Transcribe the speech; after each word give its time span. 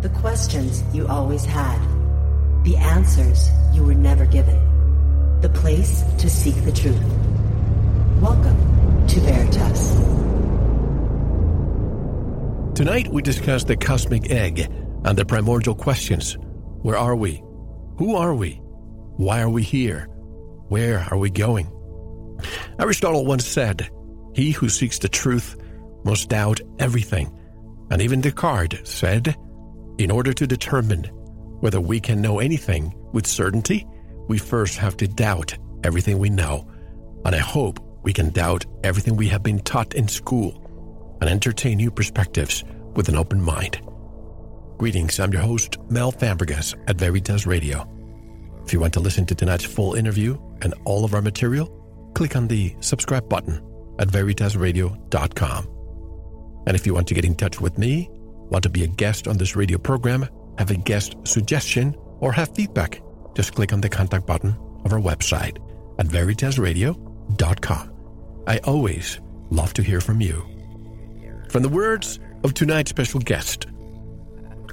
The 0.00 0.10
questions 0.10 0.84
you 0.94 1.08
always 1.08 1.44
had. 1.44 1.76
The 2.62 2.76
answers 2.76 3.50
you 3.74 3.82
were 3.82 3.96
never 3.96 4.26
given. 4.26 5.40
The 5.40 5.48
place 5.48 6.04
to 6.18 6.30
seek 6.30 6.54
the 6.64 6.70
truth. 6.70 7.02
Welcome 8.20 9.08
to 9.08 9.18
Veritas. 9.18 9.94
Tonight 12.76 13.08
we 13.08 13.22
discuss 13.22 13.64
the 13.64 13.76
cosmic 13.76 14.30
egg 14.30 14.72
and 15.02 15.18
the 15.18 15.24
primordial 15.24 15.74
questions. 15.74 16.38
Where 16.82 16.96
are 16.96 17.16
we? 17.16 17.42
Who 17.96 18.14
are 18.14 18.36
we? 18.36 18.60
Why 19.16 19.40
are 19.40 19.50
we 19.50 19.64
here? 19.64 20.04
Where 20.68 21.08
are 21.10 21.18
we 21.18 21.28
going? 21.28 21.72
Aristotle 22.78 23.26
once 23.26 23.44
said, 23.44 23.90
He 24.32 24.52
who 24.52 24.68
seeks 24.68 25.00
the 25.00 25.08
truth 25.08 25.56
must 26.04 26.28
doubt 26.28 26.60
everything. 26.78 27.36
And 27.90 28.00
even 28.00 28.20
Descartes 28.20 28.88
said, 28.88 29.36
In 29.98 30.12
order 30.12 30.32
to 30.32 30.46
determine 30.46 31.04
whether 31.60 31.80
we 31.80 31.98
can 31.98 32.22
know 32.22 32.38
anything 32.38 32.94
with 33.12 33.26
certainty, 33.26 33.84
we 34.28 34.38
first 34.38 34.78
have 34.78 34.96
to 34.98 35.08
doubt 35.08 35.58
everything 35.82 36.18
we 36.18 36.30
know. 36.30 36.70
And 37.24 37.34
I 37.34 37.40
hope 37.40 37.80
we 38.04 38.12
can 38.12 38.30
doubt 38.30 38.64
everything 38.84 39.16
we 39.16 39.26
have 39.28 39.42
been 39.42 39.58
taught 39.58 39.94
in 39.94 40.06
school 40.06 40.64
and 41.20 41.28
entertain 41.28 41.78
new 41.78 41.90
perspectives 41.90 42.62
with 42.94 43.08
an 43.08 43.16
open 43.16 43.42
mind. 43.42 43.80
Greetings, 44.78 45.18
I'm 45.18 45.32
your 45.32 45.42
host, 45.42 45.78
Mel 45.90 46.12
Fabregas 46.12 46.76
at 46.86 46.96
Veritas 46.96 47.44
Radio. 47.44 47.84
If 48.64 48.72
you 48.72 48.78
want 48.78 48.94
to 48.94 49.00
listen 49.00 49.26
to 49.26 49.34
tonight's 49.34 49.64
full 49.64 49.94
interview 49.94 50.38
and 50.62 50.74
all 50.84 51.04
of 51.04 51.12
our 51.12 51.22
material, 51.22 51.66
click 52.14 52.36
on 52.36 52.46
the 52.46 52.76
subscribe 52.78 53.28
button 53.28 53.60
at 53.98 54.06
veritasradio.com. 54.08 55.68
And 56.68 56.76
if 56.76 56.86
you 56.86 56.94
want 56.94 57.08
to 57.08 57.14
get 57.14 57.24
in 57.24 57.34
touch 57.34 57.60
with 57.60 57.78
me, 57.78 58.08
want 58.50 58.62
to 58.64 58.70
be 58.70 58.84
a 58.84 58.88
guest 58.88 59.28
on 59.28 59.36
this 59.36 59.56
radio 59.56 59.78
program, 59.78 60.28
have 60.58 60.70
a 60.70 60.76
guest 60.76 61.16
suggestion, 61.24 61.96
or 62.20 62.32
have 62.32 62.54
feedback, 62.54 63.02
just 63.34 63.54
click 63.54 63.72
on 63.72 63.80
the 63.80 63.88
contact 63.88 64.26
button 64.26 64.56
of 64.84 64.92
our 64.92 65.00
website 65.00 65.58
at 65.98 66.06
veritasradio.com. 66.06 67.92
I 68.46 68.58
always 68.58 69.20
love 69.50 69.74
to 69.74 69.82
hear 69.82 70.00
from 70.00 70.20
you. 70.20 70.44
From 71.48 71.62
the 71.62 71.68
words 71.68 72.18
of 72.44 72.54
tonight's 72.54 72.90
special 72.90 73.20
guest, 73.20 73.66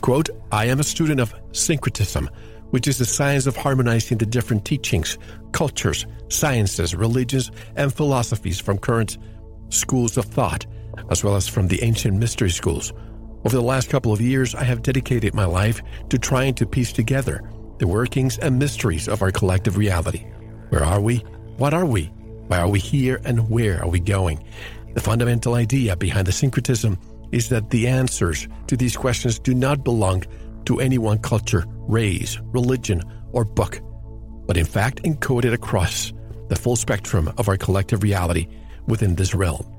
quote, 0.01 0.29
I 0.51 0.65
am 0.65 0.79
a 0.79 0.83
student 0.83 1.19
of 1.19 1.33
syncretism, 1.51 2.29
which 2.71 2.87
is 2.87 2.97
the 2.97 3.05
science 3.05 3.47
of 3.47 3.55
harmonizing 3.55 4.17
the 4.17 4.25
different 4.25 4.65
teachings, 4.65 5.17
cultures, 5.51 6.05
sciences, 6.29 6.95
religions, 6.95 7.51
and 7.75 7.93
philosophies 7.93 8.59
from 8.59 8.77
current 8.77 9.17
schools 9.69 10.17
of 10.17 10.25
thought, 10.25 10.65
as 11.09 11.23
well 11.23 11.35
as 11.35 11.47
from 11.47 11.67
the 11.67 11.83
ancient 11.83 12.17
mystery 12.17 12.49
schools. 12.49 12.93
Over 13.45 13.57
the 13.57 13.61
last 13.61 13.89
couple 13.91 14.11
of 14.11 14.21
years, 14.21 14.55
I 14.55 14.63
have 14.63 14.81
dedicated 14.81 15.35
my 15.35 15.45
life 15.45 15.83
to 16.09 16.17
trying 16.17 16.55
to 16.55 16.65
piece 16.65 16.91
together 16.91 17.47
the 17.77 17.85
workings 17.85 18.39
and 18.39 18.57
mysteries 18.57 19.07
of 19.07 19.21
our 19.21 19.31
collective 19.31 19.77
reality. 19.77 20.25
Where 20.69 20.83
are 20.83 20.99
we? 20.99 21.17
What 21.57 21.71
are 21.71 21.85
we? 21.85 22.05
Why 22.47 22.57
are 22.57 22.67
we 22.67 22.79
here? 22.79 23.21
And 23.23 23.47
where 23.47 23.83
are 23.83 23.87
we 23.87 23.99
going? 23.99 24.43
The 24.95 25.01
fundamental 25.01 25.53
idea 25.53 25.95
behind 25.95 26.25
the 26.25 26.31
syncretism 26.31 26.97
is 27.31 27.49
that 27.49 27.69
the 27.69 27.87
answers 27.87 28.47
to 28.65 28.75
these 28.75 28.97
questions 28.97 29.37
do 29.37 29.53
not 29.53 29.83
belong 29.83 30.23
to 30.65 30.79
any 30.79 30.97
one 30.97 31.19
culture, 31.19 31.65
race, 31.87 32.39
religion, 32.45 33.03
or 33.31 33.45
book, 33.45 33.79
but 34.47 34.57
in 34.57 34.65
fact 34.65 35.03
encoded 35.03 35.53
across 35.53 36.11
the 36.49 36.55
full 36.55 36.75
spectrum 36.75 37.31
of 37.37 37.47
our 37.47 37.57
collective 37.57 38.01
reality 38.01 38.47
within 38.87 39.13
this 39.13 39.35
realm. 39.35 39.71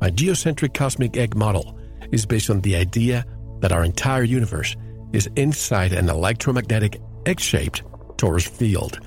A 0.00 0.10
geocentric 0.10 0.72
cosmic 0.72 1.18
egg 1.18 1.36
model 1.36 1.76
is 2.12 2.26
based 2.26 2.50
on 2.50 2.60
the 2.60 2.76
idea 2.76 3.24
that 3.60 3.72
our 3.72 3.84
entire 3.84 4.22
universe 4.22 4.76
is 5.12 5.28
inside 5.36 5.92
an 5.92 6.08
electromagnetic 6.08 7.00
egg 7.26 7.40
shaped 7.40 7.82
torus 8.16 8.48
field, 8.48 9.00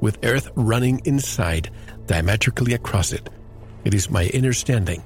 with 0.00 0.18
Earth 0.24 0.50
running 0.54 1.00
inside 1.04 1.70
diametrically 2.06 2.74
across 2.74 3.12
it. 3.12 3.28
It 3.84 3.94
is 3.94 4.10
my 4.10 4.30
understanding 4.34 5.02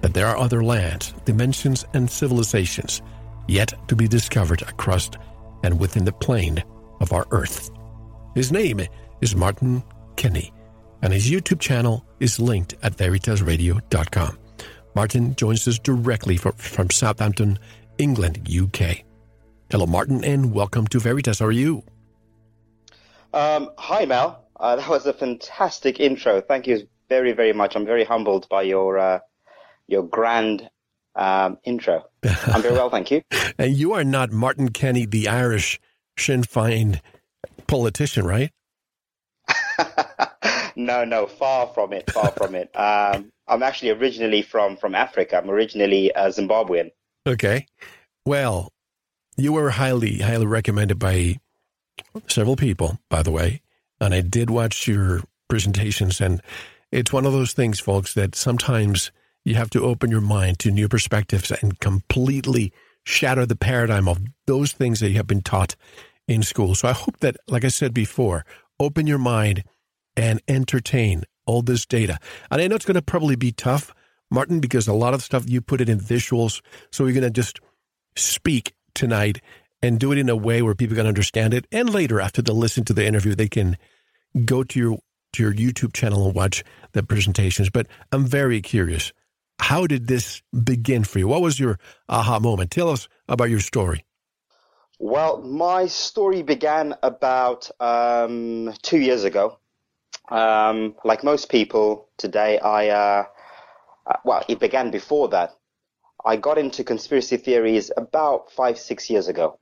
that 0.00 0.14
there 0.14 0.26
are 0.26 0.36
other 0.36 0.62
lands, 0.62 1.14
dimensions, 1.24 1.84
and 1.94 2.10
civilizations 2.10 3.02
yet 3.48 3.72
to 3.88 3.96
be 3.96 4.08
discovered 4.08 4.62
across 4.62 5.10
and 5.62 5.78
within 5.78 6.04
the 6.04 6.12
plane 6.12 6.62
of 7.00 7.12
our 7.12 7.26
Earth. 7.30 7.70
His 8.34 8.52
name 8.52 8.80
is 9.20 9.34
Martin 9.34 9.82
Kenny, 10.16 10.52
and 11.02 11.12
his 11.12 11.30
YouTube 11.30 11.60
channel 11.60 12.04
is 12.20 12.38
linked 12.38 12.74
at 12.82 12.96
veritasradio.com. 12.96 14.38
Martin 14.96 15.36
joins 15.36 15.68
us 15.68 15.78
directly 15.78 16.38
from, 16.38 16.52
from 16.52 16.88
Southampton, 16.88 17.58
England, 17.98 18.48
UK. 18.50 19.02
Hello, 19.70 19.84
Martin, 19.84 20.24
and 20.24 20.54
welcome 20.54 20.86
to 20.86 20.98
Veritas. 20.98 21.40
How 21.40 21.44
are 21.44 21.52
you? 21.52 21.82
Um, 23.34 23.68
hi, 23.76 24.06
Mel. 24.06 24.42
Uh, 24.58 24.76
that 24.76 24.88
was 24.88 25.04
a 25.04 25.12
fantastic 25.12 26.00
intro. 26.00 26.40
Thank 26.40 26.66
you 26.66 26.88
very, 27.10 27.32
very 27.32 27.52
much. 27.52 27.76
I'm 27.76 27.84
very 27.84 28.04
humbled 28.04 28.48
by 28.48 28.62
your 28.62 28.98
uh, 28.98 29.18
your 29.86 30.02
grand 30.02 30.70
um, 31.14 31.58
intro. 31.64 32.02
I'm 32.46 32.62
very 32.62 32.72
well, 32.72 32.88
thank 32.88 33.10
you. 33.10 33.20
and 33.58 33.76
you 33.76 33.92
are 33.92 34.02
not 34.02 34.32
Martin 34.32 34.70
Kenny, 34.70 35.04
the 35.04 35.28
Irish 35.28 35.78
Sinn 36.18 36.42
Féin 36.42 37.02
politician, 37.66 38.24
right? 38.24 38.50
No, 40.76 41.04
no, 41.04 41.26
far 41.26 41.66
from 41.68 41.92
it, 41.92 42.10
far 42.10 42.30
from 42.32 42.54
it. 42.54 42.70
Um, 42.76 43.30
I'm 43.48 43.62
actually 43.62 43.90
originally 43.90 44.42
from 44.42 44.76
from 44.76 44.94
Africa. 44.94 45.38
I'm 45.38 45.48
originally 45.48 46.10
a 46.10 46.28
Zimbabwean. 46.28 46.90
Okay, 47.26 47.66
well, 48.24 48.72
you 49.36 49.52
were 49.52 49.70
highly 49.70 50.18
highly 50.18 50.46
recommended 50.46 50.98
by 50.98 51.38
several 52.26 52.56
people, 52.56 52.98
by 53.08 53.22
the 53.22 53.30
way, 53.30 53.62
and 54.00 54.12
I 54.12 54.20
did 54.20 54.50
watch 54.50 54.88
your 54.88 55.22
presentations, 55.48 56.20
and 56.20 56.42
it's 56.90 57.12
one 57.12 57.24
of 57.24 57.32
those 57.32 57.52
things, 57.52 57.78
folks, 57.80 58.14
that 58.14 58.34
sometimes 58.34 59.12
you 59.44 59.54
have 59.54 59.70
to 59.70 59.84
open 59.84 60.10
your 60.10 60.20
mind 60.20 60.58
to 60.58 60.70
new 60.70 60.88
perspectives 60.88 61.50
and 61.50 61.78
completely 61.78 62.72
shatter 63.04 63.46
the 63.46 63.56
paradigm 63.56 64.08
of 64.08 64.18
those 64.46 64.72
things 64.72 65.00
that 65.00 65.10
you 65.10 65.16
have 65.16 65.26
been 65.26 65.42
taught 65.42 65.76
in 66.26 66.42
school. 66.42 66.74
So 66.74 66.88
I 66.88 66.92
hope 66.92 67.20
that, 67.20 67.36
like 67.46 67.64
I 67.64 67.68
said 67.68 67.94
before, 67.94 68.44
open 68.80 69.06
your 69.06 69.18
mind 69.18 69.62
and 70.16 70.40
entertain 70.48 71.24
all 71.46 71.62
this 71.62 71.86
data. 71.86 72.18
And 72.50 72.60
I 72.60 72.66
know 72.66 72.76
it's 72.76 72.84
going 72.84 72.96
to 72.96 73.02
probably 73.02 73.36
be 73.36 73.52
tough, 73.52 73.94
Martin, 74.30 74.60
because 74.60 74.88
a 74.88 74.92
lot 74.92 75.14
of 75.14 75.22
stuff 75.22 75.48
you 75.48 75.60
put 75.60 75.80
it 75.80 75.88
in 75.88 75.98
visuals. 75.98 76.60
So 76.90 77.04
we're 77.04 77.12
going 77.12 77.22
to 77.22 77.30
just 77.30 77.60
speak 78.16 78.74
tonight 78.94 79.40
and 79.82 80.00
do 80.00 80.12
it 80.12 80.18
in 80.18 80.28
a 80.28 80.36
way 80.36 80.62
where 80.62 80.74
people 80.74 80.96
can 80.96 81.06
understand 81.06 81.54
it. 81.54 81.66
And 81.70 81.90
later, 81.90 82.20
after 82.20 82.42
they 82.42 82.52
listen 82.52 82.84
to 82.86 82.92
the 82.92 83.06
interview, 83.06 83.34
they 83.34 83.48
can 83.48 83.76
go 84.44 84.64
to 84.64 84.78
your 84.78 84.98
to 85.32 85.42
your 85.42 85.52
YouTube 85.52 85.92
channel 85.92 86.24
and 86.26 86.34
watch 86.34 86.64
the 86.92 87.02
presentations. 87.02 87.68
But 87.68 87.86
I'm 88.10 88.26
very 88.26 88.62
curious. 88.62 89.12
How 89.58 89.86
did 89.86 90.06
this 90.06 90.42
begin 90.64 91.04
for 91.04 91.18
you? 91.18 91.28
What 91.28 91.42
was 91.42 91.60
your 91.60 91.78
aha 92.08 92.38
moment? 92.38 92.70
Tell 92.70 92.88
us 92.88 93.08
about 93.28 93.50
your 93.50 93.60
story. 93.60 94.04
Well, 94.98 95.42
my 95.42 95.86
story 95.86 96.42
began 96.42 96.94
about 97.02 97.70
um, 97.80 98.72
two 98.82 98.98
years 98.98 99.24
ago. 99.24 99.58
Um, 100.28 100.94
like 101.04 101.22
most 101.22 101.48
people 101.48 102.08
today, 102.16 102.58
I 102.58 102.88
uh, 102.88 103.24
uh, 104.06 104.16
well, 104.24 104.44
it 104.48 104.58
began 104.58 104.90
before 104.90 105.28
that. 105.28 105.52
I 106.24 106.36
got 106.36 106.58
into 106.58 106.82
conspiracy 106.82 107.36
theories 107.36 107.92
about 107.96 108.50
five, 108.50 108.78
six 108.78 109.08
years 109.08 109.28
ago, 109.28 109.58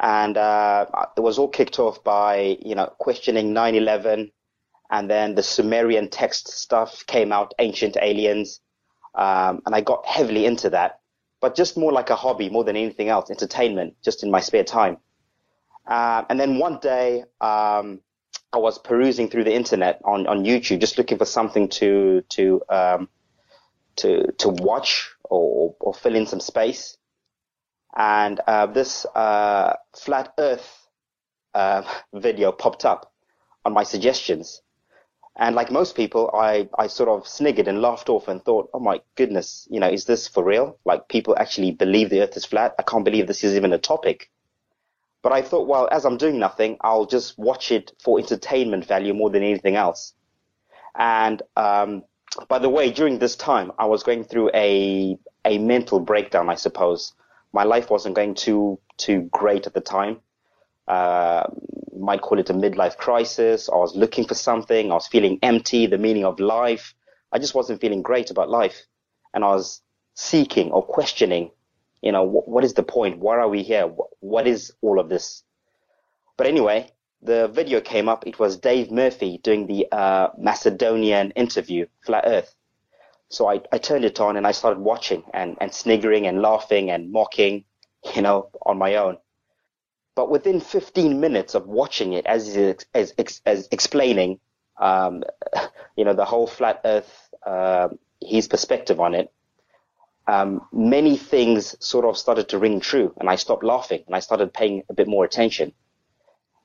and 0.00 0.36
uh, 0.38 0.86
it 1.16 1.20
was 1.20 1.38
all 1.38 1.48
kicked 1.48 1.78
off 1.78 2.02
by 2.02 2.56
you 2.60 2.74
know 2.74 2.86
questioning 2.98 3.52
9/11, 3.52 4.32
and 4.90 5.10
then 5.10 5.34
the 5.34 5.42
Sumerian 5.42 6.08
text 6.08 6.48
stuff 6.48 7.04
came 7.06 7.32
out, 7.32 7.52
ancient 7.58 7.96
aliens, 8.00 8.60
um, 9.14 9.60
and 9.66 9.74
I 9.74 9.82
got 9.82 10.06
heavily 10.06 10.46
into 10.46 10.70
that, 10.70 11.00
but 11.40 11.54
just 11.54 11.76
more 11.76 11.92
like 11.92 12.08
a 12.08 12.16
hobby 12.16 12.48
more 12.48 12.64
than 12.64 12.76
anything 12.76 13.08
else, 13.08 13.30
entertainment, 13.30 13.94
just 14.02 14.22
in 14.22 14.30
my 14.30 14.40
spare 14.40 14.64
time. 14.64 14.96
Uh, 15.86 16.24
and 16.30 16.38
then 16.40 16.58
one 16.58 16.78
day, 16.80 17.24
um, 17.40 18.00
I 18.52 18.58
was 18.58 18.78
perusing 18.78 19.28
through 19.28 19.44
the 19.44 19.54
internet 19.54 20.00
on, 20.04 20.26
on 20.26 20.44
YouTube, 20.44 20.80
just 20.80 20.98
looking 20.98 21.18
for 21.18 21.24
something 21.24 21.68
to 21.70 22.22
to 22.30 22.62
um, 22.68 23.08
to 23.96 24.32
to 24.32 24.48
watch 24.48 25.10
or, 25.24 25.74
or 25.80 25.94
fill 25.94 26.14
in 26.14 26.26
some 26.26 26.40
space. 26.40 26.96
And 27.96 28.40
uh, 28.46 28.66
this 28.66 29.06
uh, 29.14 29.74
flat 29.96 30.34
Earth 30.38 30.86
uh, 31.54 31.82
video 32.14 32.52
popped 32.52 32.84
up 32.84 33.12
on 33.64 33.72
my 33.72 33.84
suggestions, 33.84 34.62
and 35.36 35.56
like 35.56 35.70
most 35.70 35.96
people, 35.96 36.30
I, 36.34 36.68
I 36.78 36.88
sort 36.88 37.08
of 37.08 37.26
sniggered 37.26 37.68
and 37.68 37.80
laughed 37.80 38.08
off 38.10 38.28
and 38.28 38.44
thought, 38.44 38.68
oh 38.74 38.80
my 38.80 39.00
goodness, 39.16 39.66
you 39.70 39.80
know, 39.80 39.88
is 39.88 40.04
this 40.04 40.28
for 40.28 40.44
real? 40.44 40.78
Like 40.84 41.08
people 41.08 41.36
actually 41.38 41.70
believe 41.70 42.10
the 42.10 42.20
earth 42.20 42.36
is 42.36 42.44
flat? 42.44 42.74
I 42.78 42.82
can't 42.82 43.04
believe 43.04 43.26
this 43.26 43.44
is 43.44 43.54
even 43.56 43.72
a 43.72 43.78
topic. 43.78 44.30
But 45.22 45.32
I 45.32 45.42
thought, 45.42 45.68
well, 45.68 45.88
as 45.92 46.04
I'm 46.04 46.16
doing 46.16 46.38
nothing, 46.38 46.76
I'll 46.80 47.06
just 47.06 47.38
watch 47.38 47.70
it 47.70 47.92
for 48.02 48.18
entertainment 48.18 48.84
value 48.84 49.14
more 49.14 49.30
than 49.30 49.42
anything 49.42 49.76
else. 49.76 50.14
And, 50.96 51.40
um, 51.56 52.02
by 52.48 52.58
the 52.58 52.68
way, 52.68 52.90
during 52.90 53.18
this 53.18 53.36
time, 53.36 53.72
I 53.78 53.86
was 53.86 54.02
going 54.02 54.24
through 54.24 54.50
a, 54.54 55.16
a 55.44 55.58
mental 55.58 56.00
breakdown, 56.00 56.50
I 56.50 56.56
suppose. 56.56 57.14
My 57.52 57.64
life 57.64 57.90
wasn't 57.90 58.16
going 58.16 58.34
too, 58.34 58.78
too 58.96 59.28
great 59.30 59.66
at 59.66 59.74
the 59.74 59.80
time. 59.80 60.20
Uh, 60.88 61.44
might 61.96 62.22
call 62.22 62.38
it 62.38 62.50
a 62.50 62.54
midlife 62.54 62.96
crisis. 62.96 63.68
I 63.68 63.76
was 63.76 63.94
looking 63.94 64.26
for 64.26 64.34
something. 64.34 64.90
I 64.90 64.94
was 64.94 65.06
feeling 65.06 65.38
empty, 65.42 65.86
the 65.86 65.98
meaning 65.98 66.24
of 66.24 66.40
life. 66.40 66.94
I 67.30 67.38
just 67.38 67.54
wasn't 67.54 67.80
feeling 67.80 68.02
great 68.02 68.30
about 68.30 68.50
life. 68.50 68.86
And 69.34 69.44
I 69.44 69.48
was 69.48 69.80
seeking 70.14 70.72
or 70.72 70.82
questioning, 70.82 71.50
you 72.02 72.12
know, 72.12 72.24
what, 72.24 72.48
what 72.48 72.64
is 72.64 72.74
the 72.74 72.82
point? 72.82 73.18
Why 73.18 73.38
are 73.38 73.48
we 73.48 73.62
here? 73.62 73.86
what, 73.86 74.08
what 74.20 74.46
is 74.46 74.72
all 74.82 74.98
of 74.98 75.08
this? 75.08 75.42
But 76.36 76.46
anyway, 76.46 76.90
the 77.22 77.48
video 77.48 77.80
came 77.80 78.08
up. 78.08 78.26
It 78.26 78.38
was 78.38 78.58
Dave 78.58 78.90
Murphy 78.90 79.38
doing 79.42 79.66
the 79.66 79.86
uh, 79.92 80.28
Macedonian 80.36 81.30
interview, 81.32 81.86
Flat 82.04 82.24
Earth. 82.26 82.54
So 83.28 83.48
I, 83.48 83.60
I 83.72 83.78
turned 83.78 84.04
it 84.04 84.20
on 84.20 84.36
and 84.36 84.46
I 84.46 84.52
started 84.52 84.80
watching 84.80 85.22
and, 85.32 85.56
and 85.60 85.72
sniggering 85.72 86.26
and 86.26 86.42
laughing 86.42 86.90
and 86.90 87.10
mocking, 87.10 87.64
you 88.14 88.20
know, 88.20 88.50
on 88.66 88.76
my 88.76 88.96
own. 88.96 89.16
But 90.14 90.30
within 90.30 90.60
15 90.60 91.20
minutes 91.20 91.54
of 91.54 91.66
watching 91.66 92.12
it, 92.12 92.26
as 92.26 92.54
as, 92.92 93.14
as, 93.16 93.40
as 93.46 93.68
explaining, 93.70 94.40
um, 94.78 95.22
you 95.96 96.04
know, 96.04 96.12
the 96.12 96.26
whole 96.26 96.46
flat 96.46 96.82
Earth, 96.84 97.30
uh, 97.46 97.88
his 98.20 98.48
perspective 98.48 99.00
on 99.00 99.14
it, 99.14 99.32
um, 100.26 100.66
many 100.72 101.16
things 101.16 101.74
sort 101.84 102.04
of 102.04 102.16
started 102.16 102.48
to 102.50 102.58
ring 102.58 102.80
true, 102.80 103.14
and 103.18 103.28
I 103.28 103.36
stopped 103.36 103.64
laughing 103.64 104.04
and 104.06 104.14
I 104.14 104.20
started 104.20 104.52
paying 104.52 104.82
a 104.88 104.94
bit 104.94 105.08
more 105.08 105.24
attention. 105.24 105.72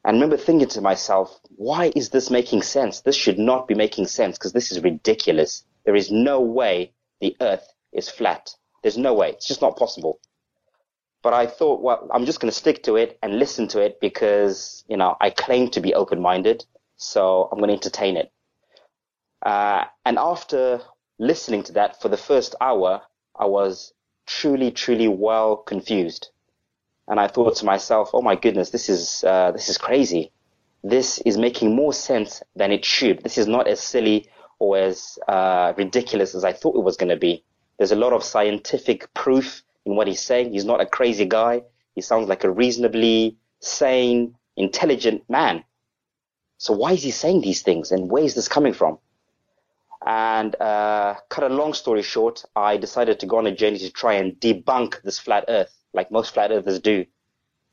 And 0.06 0.16
remember 0.16 0.38
thinking 0.38 0.70
to 0.70 0.82
myself, 0.82 1.40
why 1.56 1.92
is 1.96 2.10
this 2.10 2.30
making 2.30 2.62
sense? 2.62 3.02
This 3.02 3.16
should 3.16 3.38
not 3.40 3.68
be 3.68 3.76
making 3.76 4.08
sense 4.08 4.38
because 4.38 4.54
this 4.54 4.72
is 4.72 4.82
ridiculous. 4.82 5.64
There 5.86 5.96
is 5.96 6.12
no 6.12 6.40
way 6.40 6.94
the 7.20 7.36
earth 7.42 7.74
is 7.92 8.10
flat. 8.10 8.56
There's 8.84 8.98
no 8.98 9.14
way. 9.14 9.32
It's 9.32 9.48
just 9.48 9.62
not 9.62 9.76
possible. 9.76 10.20
But 11.24 11.34
I 11.34 11.48
thought, 11.48 11.82
well, 11.82 12.08
I'm 12.14 12.26
just 12.26 12.40
going 12.40 12.52
to 12.52 12.58
stick 12.58 12.84
to 12.84 12.96
it 12.96 13.18
and 13.22 13.38
listen 13.38 13.68
to 13.70 13.82
it 13.82 14.00
because, 14.00 14.86
you 14.88 14.96
know, 14.96 15.18
I 15.20 15.32
claim 15.32 15.70
to 15.72 15.82
be 15.82 15.94
open 15.94 16.22
minded. 16.22 16.64
So 16.96 17.50
I'm 17.52 17.58
going 17.58 17.70
to 17.70 17.74
entertain 17.74 18.16
it. 18.18 18.32
Uh, 19.42 19.86
and 20.06 20.18
after 20.18 20.82
listening 21.20 21.64
to 21.64 21.74
that 21.74 22.02
for 22.02 22.08
the 22.08 22.18
first 22.18 22.56
hour, 22.62 23.02
I 23.38 23.46
was 23.46 23.94
truly, 24.26 24.72
truly 24.72 25.08
well 25.08 25.56
confused. 25.56 26.30
And 27.08 27.20
I 27.20 27.28
thought 27.28 27.56
to 27.58 27.66
myself, 27.66 28.12
oh 28.14 28.22
my 28.22 28.36
goodness, 28.36 28.70
this 28.72 28.90
is, 28.90 29.24
uh, 29.24 29.52
this 29.52 29.70
is 29.70 29.78
crazy. 29.78 30.32
This 30.84 31.20
is 31.20 31.38
making 31.38 31.76
more 31.76 31.94
sense 31.94 32.44
than 32.56 32.72
it 32.72 32.84
should. 32.84 33.24
This 33.24 33.38
is 33.38 33.48
not 33.48 33.68
as 33.68 33.80
silly 33.80 34.30
or 34.60 34.78
as 34.78 35.18
uh, 35.28 35.74
ridiculous 35.78 36.36
as 36.36 36.44
I 36.44 36.54
thought 36.54 36.76
it 36.76 36.84
was 36.84 36.98
going 36.98 37.10
to 37.10 37.18
be. 37.18 37.44
There's 37.78 37.92
a 37.92 37.96
lot 37.96 38.14
of 38.14 38.24
scientific 38.24 39.14
proof 39.14 39.64
in 39.86 39.96
what 39.96 40.08
he's 40.08 40.22
saying. 40.22 40.52
He's 40.52 40.66
not 40.66 40.82
a 40.82 40.86
crazy 40.86 41.26
guy. 41.26 41.62
He 41.96 42.02
sounds 42.02 42.28
like 42.28 42.44
a 42.44 42.52
reasonably 42.52 43.38
sane, 43.60 44.36
intelligent 44.56 45.30
man. 45.30 45.64
So 46.58 46.74
why 46.74 46.94
is 46.94 47.04
he 47.04 47.12
saying 47.12 47.42
these 47.42 47.62
things 47.62 47.92
and 47.92 48.10
where 48.10 48.24
is 48.24 48.34
this 48.34 48.48
coming 48.48 48.74
from? 48.74 48.98
And 50.08 50.56
uh, 50.62 51.16
cut 51.28 51.44
a 51.44 51.54
long 51.54 51.74
story 51.74 52.02
short, 52.02 52.46
I 52.56 52.78
decided 52.78 53.20
to 53.20 53.26
go 53.26 53.40
on 53.40 53.46
a 53.46 53.54
journey 53.54 53.78
to 53.80 53.92
try 53.92 54.14
and 54.14 54.40
debunk 54.40 55.02
this 55.02 55.20
flat 55.20 55.44
Earth, 55.50 55.78
like 55.94 56.12
most 56.12 56.34
flat 56.34 56.50
Earthers 56.50 56.80
do. 56.80 57.06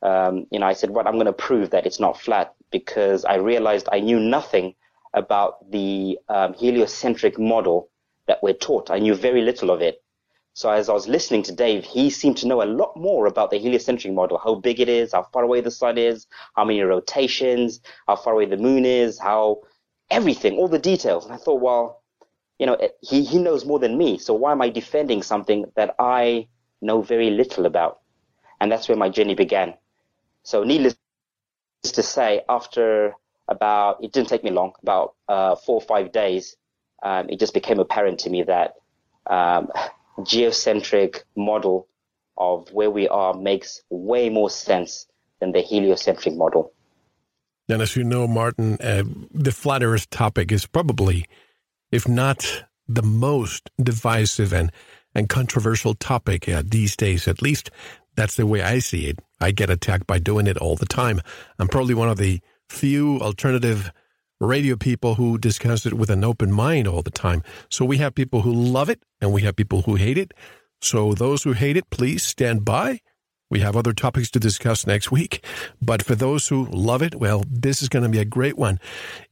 Um, 0.03 0.49
you 0.51 0.59
know, 0.59 0.67
I 0.67 0.73
said, 0.73 0.91
"What? 0.91 1.05
Well, 1.05 1.13
I'm 1.13 1.15
going 1.15 1.27
to 1.27 1.33
prove 1.33 1.71
that 1.71 1.87
it's 1.87 2.01
not 2.01 2.21
flat," 2.21 2.53
because 2.73 3.25
I 3.25 3.37
realized 3.37 3.89
I 3.93 4.01
knew 4.01 4.19
nothing 4.19 4.75
about 5.15 5.71
the 5.71 6.19
um, 6.29 6.55
heliocentric 6.55 7.39
model 7.39 7.89
that 8.27 8.43
we're 8.43 8.55
taught. 8.55 8.91
I 8.91 8.99
knew 8.99 9.15
very 9.15 9.43
little 9.43 9.71
of 9.71 9.81
it. 9.81 10.03
So 10.55 10.71
as 10.71 10.89
I 10.89 10.93
was 10.93 11.07
listening 11.07 11.45
to 11.45 11.53
Dave, 11.53 11.85
he 11.85 12.11
seemed 12.11 12.39
to 12.39 12.49
know 12.49 12.63
a 12.63 12.75
lot 12.81 12.97
more 12.97 13.27
about 13.27 13.53
the 13.53 13.59
heliocentric 13.59 14.13
model, 14.13 14.39
how 14.39 14.57
big 14.57 14.81
it 14.81 14.89
is, 14.89 15.13
how 15.13 15.23
far 15.33 15.45
away 15.45 15.61
the 15.61 15.71
sun 15.71 15.99
is, 15.99 16.27
how 16.57 16.65
many 16.65 16.81
rotations, 16.81 17.81
how 18.09 18.17
far 18.17 18.33
away 18.35 18.47
the 18.47 18.57
moon 18.57 18.85
is, 18.85 19.21
how 19.21 19.63
everything, 20.11 20.57
all 20.59 20.69
the 20.69 20.81
details. 20.81 21.25
And 21.25 21.33
I 21.33 21.37
thought, 21.37 21.61
well, 21.61 22.04
you 22.59 22.67
know, 22.67 22.77
he, 23.01 23.25
he 23.25 23.39
knows 23.39 23.65
more 23.65 23.79
than 23.79 23.99
me. 23.99 24.19
So 24.19 24.35
why 24.35 24.53
am 24.53 24.63
I 24.63 24.69
defending 24.69 25.23
something 25.23 25.65
that 25.77 25.95
I 25.99 26.49
know 26.81 27.03
very 27.03 27.31
little 27.31 27.67
about? 27.67 28.01
And 28.61 28.71
that's 28.71 28.89
where 28.89 28.97
my 28.97 29.09
journey 29.09 29.35
began. 29.35 29.75
So 30.43 30.63
needless 30.63 30.97
to 31.83 32.03
say, 32.03 32.43
after 32.49 33.15
about 33.49 34.03
it 34.03 34.13
didn't 34.13 34.29
take 34.29 34.45
me 34.45 34.51
long, 34.51 34.73
about 34.83 35.15
uh, 35.29 35.57
four 35.57 35.77
or 35.77 35.81
five 35.81 36.13
days, 36.13 36.57
um, 37.03 37.29
it 37.29 37.39
just 37.39 37.55
became 37.55 37.79
apparent 37.79 38.21
to 38.21 38.31
me 38.31 38.43
that 38.45 38.75
um, 39.27 39.71
geocentric 40.23 41.25
model 41.37 41.89
of 42.37 42.73
where 42.73 42.91
we 42.91 43.09
are 43.09 43.35
makes 43.35 43.83
way 43.91 44.29
more 44.29 44.51
sense 44.51 45.07
than 45.41 45.53
the 45.53 45.61
heliocentric 45.61 46.35
model. 46.35 46.73
And 47.69 47.81
as 47.81 47.97
you 47.97 48.05
know, 48.05 48.27
Martin, 48.27 48.77
uh, 48.81 49.05
the 49.31 49.53
flat 49.53 49.83
Earth 49.83 50.11
topic 50.11 50.53
is 50.53 50.67
probably, 50.67 51.27
if 51.95 52.09
not 52.09 52.65
the 52.89 53.03
most 53.03 53.71
divisive 53.81 54.53
and 54.53 54.73
and 55.15 55.29
controversial 55.29 55.95
topic 55.95 56.49
uh, 56.49 56.61
these 56.67 56.97
days. 56.97 57.29
At 57.29 57.41
least 57.41 57.71
that's 58.17 58.35
the 58.35 58.49
way 58.49 58.63
I 58.63 58.81
see 58.81 59.07
it. 59.07 59.21
I 59.41 59.53
get 59.53 59.71
attacked 59.71 60.09
by 60.09 60.19
doing 60.19 60.49
it 60.49 60.59
all 60.59 60.75
the 60.75 60.87
time. 60.87 61.21
I'm 61.61 61.69
probably 61.69 61.95
one 61.95 62.09
of 62.09 62.19
the 62.19 62.41
few 62.69 63.21
alternative 63.21 63.93
radio 64.41 64.75
people 64.75 65.15
who 65.15 65.39
discuss 65.39 65.87
it 65.87 65.95
with 65.95 66.11
an 66.11 66.25
open 66.25 66.51
mind 66.51 66.89
all 66.89 67.03
the 67.03 67.13
time. 67.13 67.45
So 67.71 67.85
we 67.85 67.99
have 67.99 68.17
people 68.17 68.43
who 68.43 68.53
love 68.53 68.91
it 68.91 69.01
and 69.21 69.33
we 69.33 69.43
have 69.43 69.55
people 69.55 69.83
who 69.83 69.95
hate 69.95 70.19
it. 70.19 70.35
So 70.81 71.13
those 71.13 71.45
who 71.45 71.53
hate 71.53 71.77
it, 71.77 71.89
please 71.91 72.25
stand 72.25 72.65
by. 72.65 73.01
We 73.55 73.61
have 73.61 73.77
other 73.77 73.93
topics 73.93 74.33
to 74.33 74.41
discuss 74.41 74.85
next 74.85 75.13
week. 75.13 75.47
But 75.81 76.03
for 76.03 76.17
those 76.17 76.49
who 76.49 76.67
love 76.73 77.03
it, 77.03 77.15
well, 77.15 77.45
this 77.49 77.83
is 77.83 77.89
going 77.89 78.03
to 78.03 78.09
be 78.09 78.19
a 78.19 78.25
great 78.25 78.59
one. 78.59 78.81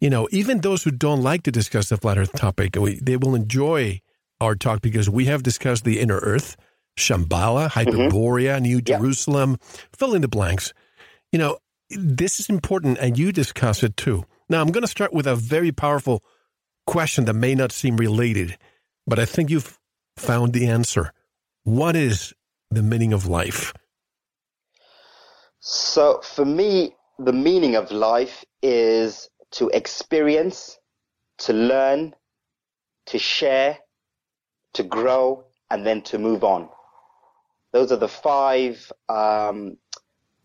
You 0.01 0.11
know, 0.11 0.29
even 0.31 0.61
those 0.61 0.85
who 0.85 0.93
don't 0.93 1.25
like 1.25 1.43
to 1.43 1.51
discuss 1.51 1.89
the 1.89 1.97
flat 1.97 2.19
earth 2.19 2.33
topic, 2.35 2.77
we, 2.77 3.01
they 3.01 3.17
will 3.17 3.35
enjoy 3.35 4.01
our 4.41 4.55
talk 4.55 4.81
because 4.81 5.11
we 5.11 5.25
have 5.25 5.43
discussed 5.43 5.83
the 5.83 5.99
inner 5.99 6.19
earth, 6.19 6.57
Shambhala, 6.97 7.69
Hyperborea, 7.69 8.59
mm-hmm. 8.59 8.63
New 8.63 8.81
Jerusalem, 8.81 9.59
fill 9.93 10.15
in 10.15 10.23
the 10.23 10.29
blanks. 10.29 10.73
You 11.33 11.41
know, 11.41 11.59
this 11.91 12.39
is 12.39 12.49
important, 12.49 12.99
and 12.99 13.19
you 13.19 13.33
discuss 13.33 13.83
it 13.83 13.97
too. 13.97 14.25
Now, 14.49 14.61
I'm 14.61 14.71
going 14.71 14.83
to 14.83 14.89
start 14.89 15.13
with 15.13 15.27
a 15.27 15.35
very 15.35 15.73
powerful 15.73 16.23
question 16.87 17.25
that 17.25 17.35
may 17.35 17.57
not 17.57 17.73
seem 17.73 17.97
related, 17.97 18.57
but 19.05 19.19
I 19.19 19.25
think 19.25 19.51
you've 19.51 19.81
found 20.17 20.53
the 20.53 20.69
answer. 20.69 21.13
What 21.65 21.97
is 21.97 22.33
the 22.71 22.85
meaning 22.85 23.13
of 23.13 23.27
life? 23.27 23.73
So, 25.65 26.21
for 26.23 26.45
me, 26.45 26.97
the 27.21 27.33
meaning 27.33 27.77
of 27.77 27.93
life 27.93 28.45
is 28.63 29.31
to 29.53 29.69
experience, 29.69 30.77
to 31.39 31.53
learn, 31.53 32.17
to 33.07 33.19
share, 33.21 33.79
to 34.73 34.83
grow, 34.83 35.45
and 35.71 35.87
then 35.87 36.03
to 36.03 36.19
move 36.19 36.43
on. 36.43 36.69
Those 37.71 37.93
are 37.93 37.97
the 37.97 38.09
five 38.09 38.91
um, 39.09 39.77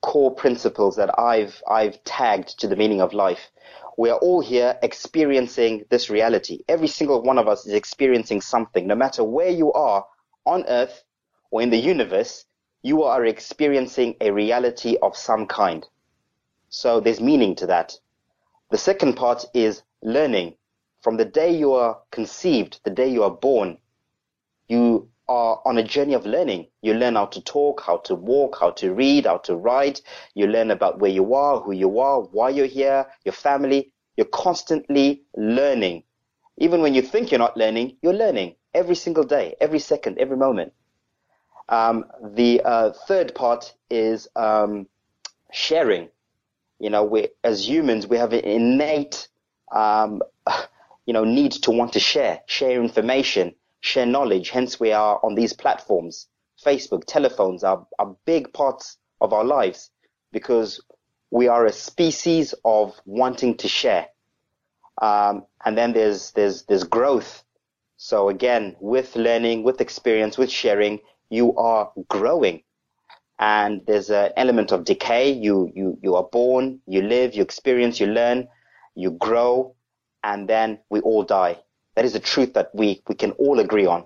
core 0.02 0.36
principles 0.36 0.96
that 0.98 1.18
I've 1.20 1.64
I've 1.68 2.04
tagged 2.04 2.60
to 2.60 2.68
the 2.68 2.76
meaning 2.76 3.02
of 3.02 3.12
life. 3.12 3.50
We 3.98 4.12
are 4.12 4.20
all 4.20 4.42
here 4.42 4.78
experiencing 4.84 5.86
this 5.90 6.12
reality. 6.12 6.60
Every 6.68 6.88
single 6.88 7.24
one 7.24 7.40
of 7.40 7.48
us 7.48 7.66
is 7.66 7.74
experiencing 7.74 8.42
something, 8.42 8.86
no 8.86 8.94
matter 8.94 9.24
where 9.24 9.50
you 9.50 9.74
are 9.74 10.06
on 10.46 10.64
earth 10.68 11.04
or 11.50 11.64
in 11.64 11.72
the 11.72 11.78
universe, 11.78 12.46
you 12.84 13.04
are 13.04 13.26
experiencing 13.26 14.16
a 14.22 14.32
reality 14.32 14.98
of 15.02 15.18
some 15.18 15.46
kind. 15.48 15.88
So 16.70 17.00
there's 17.00 17.22
meaning 17.22 17.56
to 17.56 17.68
that. 17.68 17.94
The 18.72 18.78
second 18.78 19.16
part 19.16 19.46
is 19.54 19.84
learning. 20.02 20.56
From 21.02 21.18
the 21.18 21.26
day 21.26 21.56
you 21.56 21.74
are 21.74 22.00
conceived, 22.12 22.82
the 22.84 22.90
day 22.92 23.08
you 23.08 23.24
are 23.24 23.32
born, 23.32 23.78
you 24.68 25.10
are 25.28 25.62
on 25.66 25.78
a 25.78 25.84
journey 25.84 26.14
of 26.14 26.26
learning. 26.26 26.68
You 26.82 26.94
learn 26.94 27.16
how 27.16 27.26
to 27.28 27.42
talk, 27.42 27.82
how 27.82 27.98
to 27.98 28.16
walk, 28.16 28.58
how 28.60 28.72
to 28.72 28.94
read, 28.94 29.26
how 29.26 29.38
to 29.40 29.56
write. 29.56 30.02
You 30.36 30.48
learn 30.48 30.72
about 30.72 31.00
where 31.00 31.12
you 31.12 31.34
are, 31.34 31.60
who 31.60 31.72
you 31.74 32.00
are, 32.00 32.22
why 32.22 32.50
you're 32.50 32.66
here, 32.66 33.06
your 33.26 33.34
family. 33.34 33.92
You're 34.16 34.28
constantly 34.28 35.24
learning. 35.36 36.04
Even 36.58 36.82
when 36.82 36.94
you 36.94 37.02
think 37.02 37.32
you're 37.32 37.40
not 37.40 37.58
learning, 37.58 37.98
you're 38.02 38.14
learning 38.14 38.56
every 38.74 38.96
single 38.96 39.24
day, 39.24 39.56
every 39.62 39.80
second, 39.80 40.18
every 40.18 40.38
moment. 40.38 40.74
Um, 41.70 42.06
the 42.22 42.62
uh, 42.64 42.94
third 43.08 43.36
part 43.36 43.74
is 43.90 44.28
um, 44.36 44.88
sharing. 45.52 46.10
You 46.80 46.90
know, 46.90 47.04
we 47.04 47.30
as 47.44 47.68
humans 47.68 48.08
we 48.08 48.18
have 48.18 48.34
an 48.34 48.46
innate, 48.46 49.28
um, 49.72 50.22
you 51.06 51.14
know, 51.14 51.24
need 51.24 51.52
to 51.54 51.72
want 51.72 51.94
to 51.94 52.00
share, 52.00 52.42
share 52.46 52.82
information, 52.82 53.56
share 53.82 54.06
knowledge. 54.06 54.50
Hence, 54.50 54.80
we 54.80 54.92
are 54.92 55.20
on 55.24 55.36
these 55.36 55.54
platforms. 55.54 56.28
Facebook, 56.64 57.04
telephones 57.06 57.64
are, 57.64 57.86
are 58.00 58.16
big 58.26 58.52
parts 58.54 58.98
of 59.22 59.34
our 59.34 59.44
lives 59.44 59.92
because 60.32 60.82
we 61.32 61.48
are 61.48 61.66
a 61.66 61.72
species 61.72 62.54
of 62.66 63.00
wanting 63.06 63.58
to 63.58 63.68
share. 63.68 64.08
Um, 65.02 65.46
and 65.66 65.78
then 65.78 65.94
there's, 65.94 66.32
there's, 66.32 66.64
there's 66.64 66.84
growth. 66.84 67.44
So 67.98 68.30
again, 68.30 68.76
with 68.80 69.16
learning, 69.16 69.64
with 69.64 69.82
experience, 69.82 70.38
with 70.38 70.52
sharing, 70.52 71.00
you 71.30 71.56
are 71.58 71.92
growing. 72.10 72.64
and 73.40 73.82
there's 73.86 74.10
an 74.10 74.32
element 74.38 74.72
of 74.72 74.86
decay. 74.86 75.32
You, 75.32 75.72
you, 75.76 76.00
you 76.02 76.16
are 76.16 76.24
born, 76.24 76.80
you 76.88 77.02
live, 77.04 77.36
you 77.36 77.44
experience, 77.44 78.00
you 78.00 78.08
learn, 78.08 78.48
you 78.96 79.12
grow, 79.12 79.76
and 80.24 80.48
then 80.50 80.80
we 80.90 81.02
all 81.02 81.24
die. 81.24 81.60
That 81.96 82.06
is 82.06 82.16
a 82.16 82.20
truth 82.20 82.54
that 82.56 82.72
we, 82.74 83.02
we 83.08 83.16
can 83.16 83.32
all 83.34 83.60
agree 83.60 83.86
on. 83.86 84.06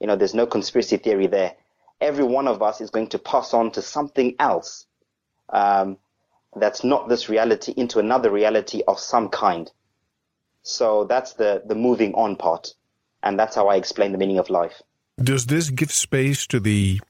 You 0.00 0.06
know, 0.08 0.16
there's 0.16 0.34
no 0.34 0.46
conspiracy 0.46 0.98
theory 0.98 1.26
there. 1.28 1.54
Every 2.00 2.24
one 2.24 2.48
of 2.48 2.62
us 2.62 2.80
is 2.80 2.90
going 2.90 3.08
to 3.08 3.18
pass 3.18 3.54
on 3.54 3.72
to 3.72 3.82
something 3.82 4.36
else 4.38 4.86
um, 5.50 5.98
that's 6.56 6.84
not 6.84 7.08
this 7.08 7.28
reality 7.28 7.72
into 7.76 7.98
another 8.00 8.30
reality 8.30 8.82
of 8.88 8.98
some 9.00 9.28
kind. 9.30 9.70
So 10.62 11.04
that's 11.04 11.34
the, 11.34 11.62
the 11.66 11.74
moving 11.74 12.14
on 12.14 12.36
part. 12.36 12.74
And 13.22 13.38
that's 13.38 13.56
how 13.56 13.68
I 13.68 13.76
explain 13.76 14.12
the 14.12 14.18
meaning 14.18 14.38
of 14.38 14.50
life. 14.50 14.82
Does 15.22 15.46
this 15.46 15.70
give 15.70 15.90
space 15.90 16.46
to 16.46 16.60
the 16.60 17.00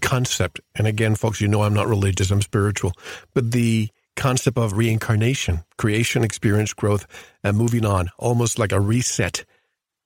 concept? 0.00 0.60
And 0.74 0.86
again, 0.86 1.14
folks, 1.14 1.40
you 1.40 1.48
know 1.48 1.62
I'm 1.62 1.74
not 1.74 1.86
religious, 1.86 2.30
I'm 2.30 2.42
spiritual, 2.42 2.92
but 3.32 3.52
the 3.52 3.90
concept 4.16 4.58
of 4.58 4.76
reincarnation, 4.76 5.64
creation, 5.78 6.24
experience, 6.24 6.72
growth, 6.74 7.06
and 7.44 7.56
moving 7.56 7.84
on, 7.84 8.10
almost 8.18 8.58
like 8.58 8.72
a 8.72 8.80
reset. 8.80 9.44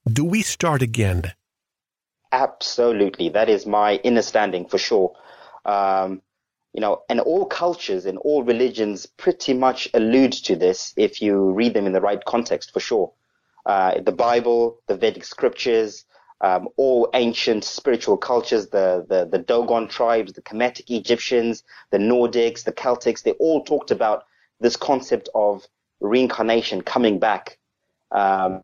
Do 0.06 0.25
we 0.25 0.42
start 0.42 0.82
again? 0.82 1.32
Absolutely. 2.32 3.30
That 3.30 3.49
is 3.49 3.66
my 3.66 4.00
understanding 4.04 4.66
for 4.66 4.78
sure. 4.78 5.16
Um, 5.64 6.23
you 6.75 6.80
know, 6.80 7.02
and 7.08 7.20
all 7.20 7.46
cultures 7.46 8.04
and 8.04 8.18
all 8.18 8.42
religions 8.44 9.06
pretty 9.06 9.54
much 9.54 9.88
allude 9.94 10.32
to 10.32 10.54
this 10.54 10.92
if 10.96 11.23
you 11.23 11.52
read 11.52 11.73
them 11.73 11.87
in 11.87 11.94
the 11.94 12.00
right 12.00 12.23
context 12.26 12.73
for 12.73 12.80
sure. 12.80 13.12
Uh, 13.64 14.00
the 14.00 14.12
Bible, 14.12 14.78
the 14.87 14.96
Vedic 14.96 15.25
scriptures, 15.25 16.04
um, 16.40 16.69
all 16.76 17.09
ancient 17.14 17.64
spiritual 17.64 18.16
cultures, 18.16 18.69
the, 18.69 19.07
the, 19.09 19.26
the 19.31 19.38
Dogon 19.38 19.88
tribes, 19.88 20.33
the 20.33 20.43
Kemetic 20.43 20.90
Egyptians, 20.90 21.64
the 21.90 21.99
Nordics, 21.99 22.64
the 22.64 22.73
Celtics, 22.73 23.23
they 23.23 23.33
all 23.33 23.64
talked 23.64 23.90
about 23.90 24.25
this 24.61 24.76
concept 24.76 25.28
of 25.35 25.66
reincarnation 26.00 26.83
coming 26.83 27.19
back. 27.19 27.59
Um, 28.11 28.62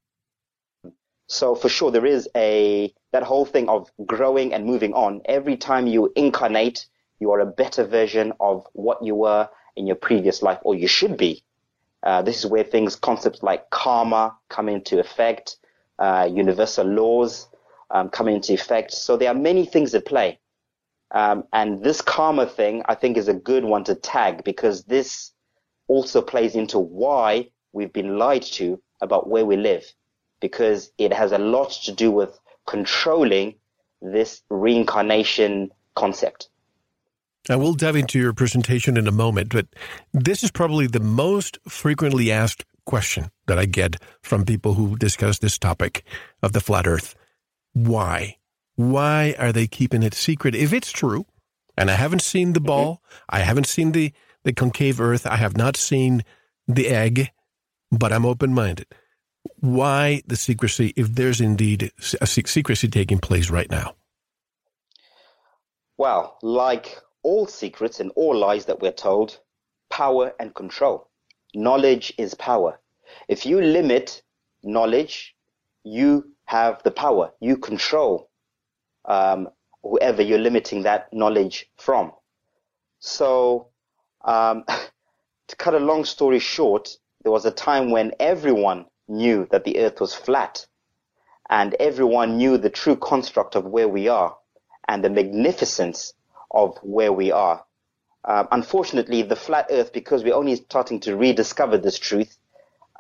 so 1.28 1.54
for 1.54 1.70
sure, 1.70 1.90
there 1.90 2.04
is 2.04 2.28
a, 2.36 2.92
that 3.12 3.22
whole 3.22 3.46
thing 3.46 3.68
of 3.68 3.90
growing 4.04 4.52
and 4.52 4.66
moving 4.66 4.92
on. 4.92 5.22
Every 5.24 5.56
time 5.56 5.86
you 5.86 6.12
incarnate, 6.14 6.86
you 7.20 7.30
are 7.32 7.40
a 7.40 7.46
better 7.46 7.84
version 7.84 8.32
of 8.38 8.66
what 8.74 9.02
you 9.02 9.14
were 9.14 9.48
in 9.76 9.86
your 9.86 9.96
previous 9.96 10.42
life, 10.42 10.58
or 10.62 10.74
you 10.74 10.88
should 10.88 11.16
be. 11.16 11.42
Uh, 12.02 12.20
this 12.20 12.38
is 12.38 12.46
where 12.46 12.64
things, 12.64 12.96
concepts 12.96 13.42
like 13.42 13.70
karma 13.70 14.36
come 14.50 14.68
into 14.68 14.98
effect, 14.98 15.56
uh, 15.98 16.28
universal 16.30 16.84
laws 16.84 17.48
um, 17.92 18.08
come 18.08 18.28
into 18.28 18.52
effect. 18.52 18.92
So 18.92 19.16
there 19.16 19.30
are 19.30 19.34
many 19.34 19.64
things 19.64 19.94
at 19.94 20.06
play. 20.06 20.38
Um, 21.12 21.44
and 21.52 21.84
this 21.84 22.00
karma 22.00 22.46
thing, 22.46 22.82
I 22.86 22.94
think, 22.94 23.16
is 23.16 23.28
a 23.28 23.34
good 23.34 23.64
one 23.64 23.84
to 23.84 23.94
tag 23.94 24.44
because 24.44 24.84
this 24.84 25.32
also 25.86 26.22
plays 26.22 26.54
into 26.54 26.78
why 26.78 27.50
we've 27.72 27.92
been 27.92 28.18
lied 28.18 28.42
to 28.42 28.82
about 29.02 29.28
where 29.28 29.44
we 29.44 29.56
live 29.56 29.84
because 30.40 30.90
it 30.98 31.12
has 31.12 31.32
a 31.32 31.38
lot 31.38 31.70
to 31.70 31.92
do 31.92 32.10
with 32.10 32.38
controlling 32.66 33.54
this 34.00 34.42
reincarnation 34.48 35.70
concept. 35.94 36.48
I 37.48 37.56
will 37.56 37.74
dive 37.74 37.96
into 37.96 38.18
your 38.18 38.32
presentation 38.32 38.96
in 38.96 39.06
a 39.06 39.12
moment, 39.12 39.52
but 39.52 39.66
this 40.14 40.42
is 40.42 40.50
probably 40.50 40.86
the 40.86 41.00
most 41.00 41.58
frequently 41.68 42.30
asked 42.30 42.64
question 42.84 43.30
that 43.46 43.58
I 43.58 43.66
get 43.66 43.96
from 44.22 44.44
people 44.44 44.74
who 44.74 44.96
discuss 44.96 45.38
this 45.38 45.58
topic 45.58 46.04
of 46.42 46.52
the 46.52 46.60
flat 46.60 46.86
earth. 46.86 47.14
Why? 47.72 48.38
Why 48.76 49.34
are 49.38 49.52
they 49.52 49.66
keeping 49.66 50.02
it 50.02 50.14
secret? 50.14 50.54
If 50.54 50.72
it's 50.72 50.92
true, 50.92 51.26
and 51.76 51.90
I 51.90 51.94
haven't 51.94 52.22
seen 52.22 52.52
the 52.52 52.60
ball, 52.60 53.02
I 53.28 53.40
haven't 53.40 53.66
seen 53.66 53.92
the, 53.92 54.12
the 54.44 54.52
concave 54.52 55.00
earth, 55.00 55.26
I 55.26 55.36
have 55.36 55.56
not 55.56 55.76
seen 55.76 56.24
the 56.66 56.88
egg, 56.88 57.30
but 57.90 58.12
I'm 58.12 58.26
open 58.26 58.54
minded 58.54 58.86
why 59.60 60.22
the 60.26 60.36
secrecy 60.36 60.92
if 60.96 61.14
there's 61.14 61.40
indeed 61.40 61.90
a 62.20 62.26
secrecy 62.26 62.88
taking 62.88 63.18
place 63.18 63.50
right 63.50 63.70
now? 63.70 63.94
Well, 65.96 66.38
like 66.42 66.98
all 67.22 67.46
secrets 67.46 68.00
and 68.00 68.10
all 68.16 68.36
lies 68.36 68.64
that 68.66 68.80
we're 68.80 68.92
told, 68.92 69.38
power 69.90 70.32
and 70.40 70.54
control. 70.54 71.08
Knowledge 71.54 72.12
is 72.18 72.34
power. 72.34 72.80
If 73.28 73.46
you 73.46 73.60
limit 73.60 74.22
knowledge, 74.64 75.34
you 75.84 76.31
have 76.52 76.82
the 76.82 76.90
power. 76.90 77.32
You 77.40 77.56
control 77.56 78.28
um, 79.06 79.48
whoever 79.82 80.20
you're 80.20 80.38
limiting 80.38 80.82
that 80.82 81.10
knowledge 81.10 81.70
from. 81.78 82.12
So, 83.00 83.68
um, 84.22 84.64
to 85.48 85.56
cut 85.56 85.74
a 85.74 85.78
long 85.78 86.04
story 86.04 86.38
short, 86.38 86.98
there 87.22 87.32
was 87.32 87.46
a 87.46 87.50
time 87.50 87.90
when 87.90 88.12
everyone 88.20 88.84
knew 89.08 89.48
that 89.50 89.64
the 89.64 89.78
earth 89.78 89.98
was 89.98 90.14
flat 90.14 90.66
and 91.48 91.74
everyone 91.80 92.36
knew 92.36 92.58
the 92.58 92.70
true 92.70 92.96
construct 92.96 93.56
of 93.56 93.64
where 93.64 93.88
we 93.88 94.08
are 94.08 94.36
and 94.88 95.02
the 95.02 95.10
magnificence 95.10 96.12
of 96.50 96.76
where 96.82 97.12
we 97.12 97.32
are. 97.32 97.64
Um, 98.26 98.48
unfortunately, 98.52 99.22
the 99.22 99.36
flat 99.36 99.68
earth, 99.70 99.92
because 99.94 100.22
we're 100.22 100.34
only 100.34 100.56
starting 100.56 101.00
to 101.00 101.16
rediscover 101.16 101.78
this 101.78 101.98
truth, 101.98 102.36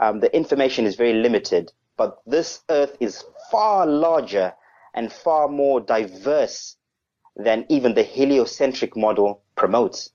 um, 0.00 0.20
the 0.20 0.34
information 0.34 0.86
is 0.86 0.96
very 0.96 1.12
limited. 1.12 1.70
But 1.96 2.18
this 2.26 2.62
earth 2.70 2.96
is 3.00 3.24
far 3.50 3.86
larger 3.86 4.54
and 4.94 5.12
far 5.12 5.48
more 5.48 5.80
diverse 5.80 6.76
than 7.36 7.66
even 7.68 7.94
the 7.94 8.02
heliocentric 8.02 8.96
model 8.96 9.42
promotes. 9.56 10.10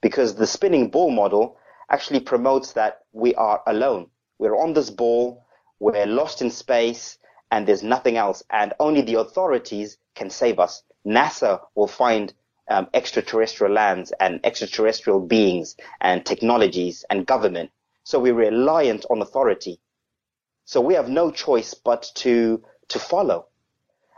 Because 0.00 0.34
the 0.34 0.46
spinning 0.46 0.88
ball 0.90 1.10
model 1.10 1.56
actually 1.90 2.20
promotes 2.20 2.72
that 2.72 3.00
we 3.12 3.34
are 3.34 3.62
alone. 3.66 4.08
We're 4.38 4.56
on 4.56 4.72
this 4.72 4.90
ball, 4.90 5.44
we're 5.78 6.06
lost 6.06 6.42
in 6.42 6.50
space, 6.50 7.18
and 7.50 7.66
there's 7.66 7.82
nothing 7.82 8.16
else. 8.16 8.42
And 8.50 8.72
only 8.80 9.02
the 9.02 9.18
authorities 9.20 9.98
can 10.14 10.30
save 10.30 10.58
us. 10.58 10.82
NASA 11.06 11.60
will 11.74 11.88
find 11.88 12.32
um, 12.70 12.88
extraterrestrial 12.94 13.72
lands 13.72 14.12
and 14.20 14.40
extraterrestrial 14.44 15.20
beings 15.20 15.76
and 16.00 16.24
technologies 16.24 17.04
and 17.10 17.26
government. 17.26 17.70
So 18.04 18.18
we're 18.18 18.34
reliant 18.34 19.04
on 19.10 19.20
authority. 19.20 19.80
So 20.70 20.80
we 20.80 20.94
have 20.94 21.08
no 21.08 21.32
choice 21.32 21.74
but 21.74 22.12
to, 22.22 22.62
to 22.90 22.98
follow. 23.00 23.46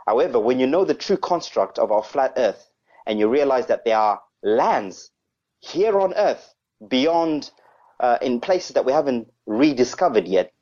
However, 0.05 0.37
when 0.39 0.59
you 0.59 0.67
know 0.67 0.85
the 0.85 0.93
true 0.93 1.17
construct 1.17 1.79
of 1.79 1.91
our 1.91 2.03
flat 2.03 2.33
earth 2.37 2.69
and 3.07 3.17
you 3.17 3.27
realize 3.27 3.65
that 3.65 3.85
there 3.85 3.97
are 3.97 4.21
lands 4.43 5.09
here 5.61 5.99
on 5.99 6.13
earth 6.13 6.53
beyond 6.87 7.49
uh, 7.99 8.19
in 8.21 8.39
places 8.39 8.75
that 8.75 8.85
we 8.85 8.91
haven't 8.91 9.33
rediscovered 9.47 10.27
yet, 10.27 10.53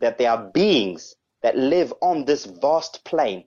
that 0.00 0.18
there 0.18 0.30
are 0.30 0.50
beings 0.52 1.16
that 1.42 1.56
live 1.56 1.94
on 2.02 2.26
this 2.26 2.44
vast 2.44 3.02
plane, 3.04 3.44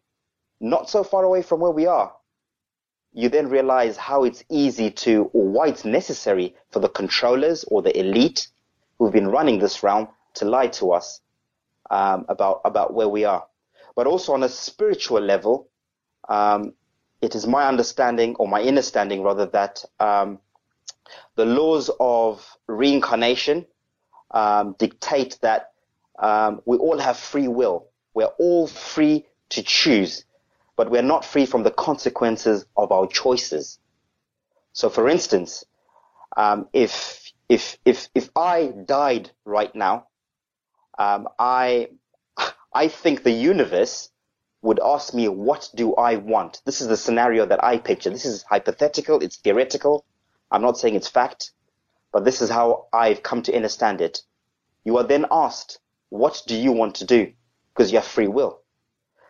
not 0.59 0.89
so 0.89 1.03
far 1.03 1.23
away 1.23 1.43
from 1.43 1.59
where 1.59 1.69
we 1.69 1.85
are. 1.85 2.11
You 3.11 3.29
then 3.29 3.49
realize 3.49 3.97
how 3.97 4.23
it's 4.23 4.43
easy 4.49 4.89
to, 4.89 5.29
or 5.31 5.47
why 5.47 5.67
it's 5.67 5.85
necessary 5.85 6.55
for 6.71 6.79
the 6.79 6.89
controllers 6.89 7.63
or 7.65 7.83
the 7.83 7.95
elite 7.95 8.47
who've 8.97 9.13
been 9.13 9.27
running 9.27 9.59
this 9.59 9.83
realm 9.83 10.07
to 10.33 10.45
lie 10.45 10.69
to 10.69 10.91
us 10.91 11.21
um, 11.89 12.25
about 12.29 12.61
about 12.65 12.93
where 12.93 13.09
we 13.09 13.25
are. 13.25 13.45
But 13.95 14.07
also 14.07 14.33
on 14.33 14.43
a 14.43 14.49
spiritual 14.49 15.21
level, 15.21 15.69
um, 16.27 16.73
it 17.21 17.35
is 17.35 17.45
my 17.45 17.67
understanding, 17.67 18.35
or 18.35 18.47
my 18.47 18.61
understanding 18.61 19.21
rather, 19.21 19.45
that 19.47 19.85
um, 19.99 20.39
the 21.35 21.45
laws 21.45 21.89
of 21.99 22.57
reincarnation 22.67 23.65
um, 24.31 24.75
dictate 24.79 25.37
that 25.41 25.71
um, 26.19 26.61
we 26.65 26.77
all 26.77 26.97
have 26.97 27.17
free 27.17 27.47
will. 27.47 27.87
We're 28.13 28.33
all 28.39 28.67
free 28.67 29.25
to 29.49 29.63
choose, 29.63 30.25
but 30.75 30.89
we're 30.89 31.01
not 31.01 31.25
free 31.25 31.45
from 31.45 31.63
the 31.63 31.71
consequences 31.71 32.65
of 32.75 32.91
our 32.91 33.07
choices. 33.07 33.79
So, 34.73 34.89
for 34.89 35.07
instance, 35.07 35.63
um, 36.35 36.67
if 36.73 37.31
if 37.49 37.77
if 37.85 38.09
if 38.15 38.29
I 38.35 38.73
died 38.85 39.31
right 39.45 39.73
now, 39.75 40.07
um, 40.97 41.27
I 41.39 41.89
I 42.73 42.87
think 42.87 43.23
the 43.23 43.31
universe 43.31 44.09
would 44.61 44.79
ask 44.83 45.13
me, 45.13 45.27
"What 45.27 45.69
do 45.75 45.95
I 45.95 46.15
want?" 46.17 46.61
This 46.65 46.81
is 46.81 46.87
the 46.87 46.97
scenario 46.97 47.45
that 47.45 47.63
I 47.63 47.77
picture. 47.77 48.09
This 48.09 48.25
is 48.25 48.43
hypothetical. 48.43 49.19
It's 49.21 49.37
theoretical. 49.37 50.05
I'm 50.51 50.61
not 50.61 50.77
saying 50.77 50.95
it's 50.95 51.09
fact, 51.09 51.51
but 52.11 52.25
this 52.25 52.41
is 52.41 52.49
how 52.49 52.87
I've 52.93 53.23
come 53.23 53.41
to 53.43 53.55
understand 53.55 54.01
it. 54.01 54.21
You 54.85 54.97
are 54.97 55.03
then 55.03 55.25
asked, 55.31 55.79
what 56.09 56.43
do 56.45 56.55
you 56.55 56.71
want 56.71 56.95
to 56.95 57.05
do? 57.05 57.33
Because 57.73 57.91
you 57.91 57.97
have 57.97 58.05
free 58.07 58.27
will. 58.27 58.61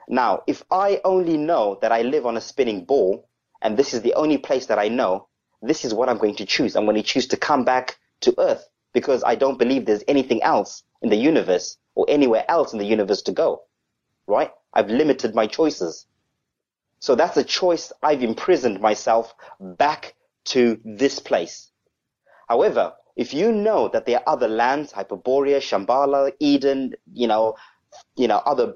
Now, 0.10 0.44
if 0.48 0.64
I 0.70 1.00
only 1.06 1.38
know 1.38 1.80
that 1.82 1.94
I 1.94 2.02
live 2.02 2.26
on 2.26 2.36
a 2.36 2.42
spinning 2.42 2.84
ball 2.84 3.30
and 3.62 3.78
this 3.78 3.94
is 3.94 4.02
the 4.02 4.16
only 4.16 4.38
place 4.38 4.66
that 4.66 4.80
I 4.80 4.90
know, 4.90 5.28
this 5.62 5.86
is 5.86 5.94
what 5.94 6.10
I'm 6.10 6.18
going 6.18 6.36
to 6.36 6.46
choose. 6.46 6.76
I'm 6.76 6.84
going 6.84 6.98
to 6.98 7.04
choose 7.04 7.28
to 7.28 7.38
come 7.38 7.64
back 7.64 7.98
to 8.22 8.34
Earth 8.38 8.68
because 8.94 9.24
I 9.24 9.36
don't 9.36 9.58
believe 9.58 9.86
there's 9.86 10.04
anything 10.08 10.44
else 10.44 10.84
in 11.04 11.10
the 11.10 11.16
universe 11.16 11.78
or 11.96 12.06
anywhere 12.10 12.46
else 12.50 12.74
in 12.74 12.80
the 12.80 12.86
universe 12.86 13.22
to 13.24 13.32
go. 13.32 13.64
Right? 14.26 14.52
I've 14.74 14.90
limited 14.90 15.36
my 15.36 15.46
choices. 15.46 16.08
So 17.00 17.14
that's 17.14 17.38
a 17.38 17.44
choice 17.44 17.92
I've 18.02 18.24
imprisoned 18.24 18.80
myself 18.80 19.36
back 19.60 20.16
to 20.46 20.80
this 20.86 21.20
place. 21.20 21.70
However, 22.48 22.94
if 23.16 23.34
you 23.34 23.52
know 23.52 23.90
that 23.90 24.06
there 24.06 24.20
are 24.20 24.34
other 24.34 24.48
lands, 24.48 24.92
Hyperborea, 24.92 25.60
Shambhala, 25.60 26.32
Eden, 26.40 26.96
you 27.14 27.28
know, 27.28 27.56
you 28.16 28.28
know, 28.28 28.38
other 28.38 28.76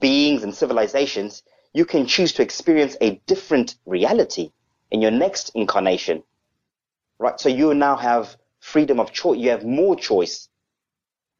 beings 0.00 0.42
and 0.42 0.54
civilizations, 0.54 1.42
you 1.72 1.84
can 1.84 2.06
choose 2.06 2.32
to 2.32 2.42
experience 2.42 2.96
a 3.00 3.20
different 3.26 3.76
reality 3.84 4.50
in 4.90 5.02
your 5.02 5.10
next 5.10 5.50
incarnation. 5.54 6.22
Right? 7.18 7.38
So 7.38 7.48
you 7.48 7.74
now 7.74 7.96
have 7.96 8.36
freedom 8.60 8.98
of 8.98 9.12
choice. 9.12 9.38
You 9.38 9.50
have 9.50 9.64
more 9.64 9.94
choice. 9.94 10.48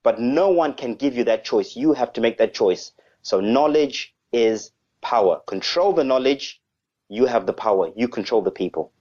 But 0.06 0.20
no 0.20 0.50
one 0.50 0.72
can 0.74 0.94
give 0.94 1.16
you 1.16 1.24
that 1.24 1.44
choice. 1.44 1.74
You 1.74 1.92
have 1.92 2.12
to 2.12 2.20
make 2.20 2.38
that 2.38 2.54
choice. 2.54 2.92
So 3.22 3.40
knowledge 3.40 4.14
is 4.32 4.70
power. 5.02 5.40
Control 5.48 5.92
the 5.94 6.04
knowledge. 6.04 6.60
You 7.08 7.26
have 7.26 7.44
the 7.46 7.52
power. 7.52 7.90
You 7.96 8.06
control 8.06 8.40
the 8.40 8.52
people. 8.52 8.92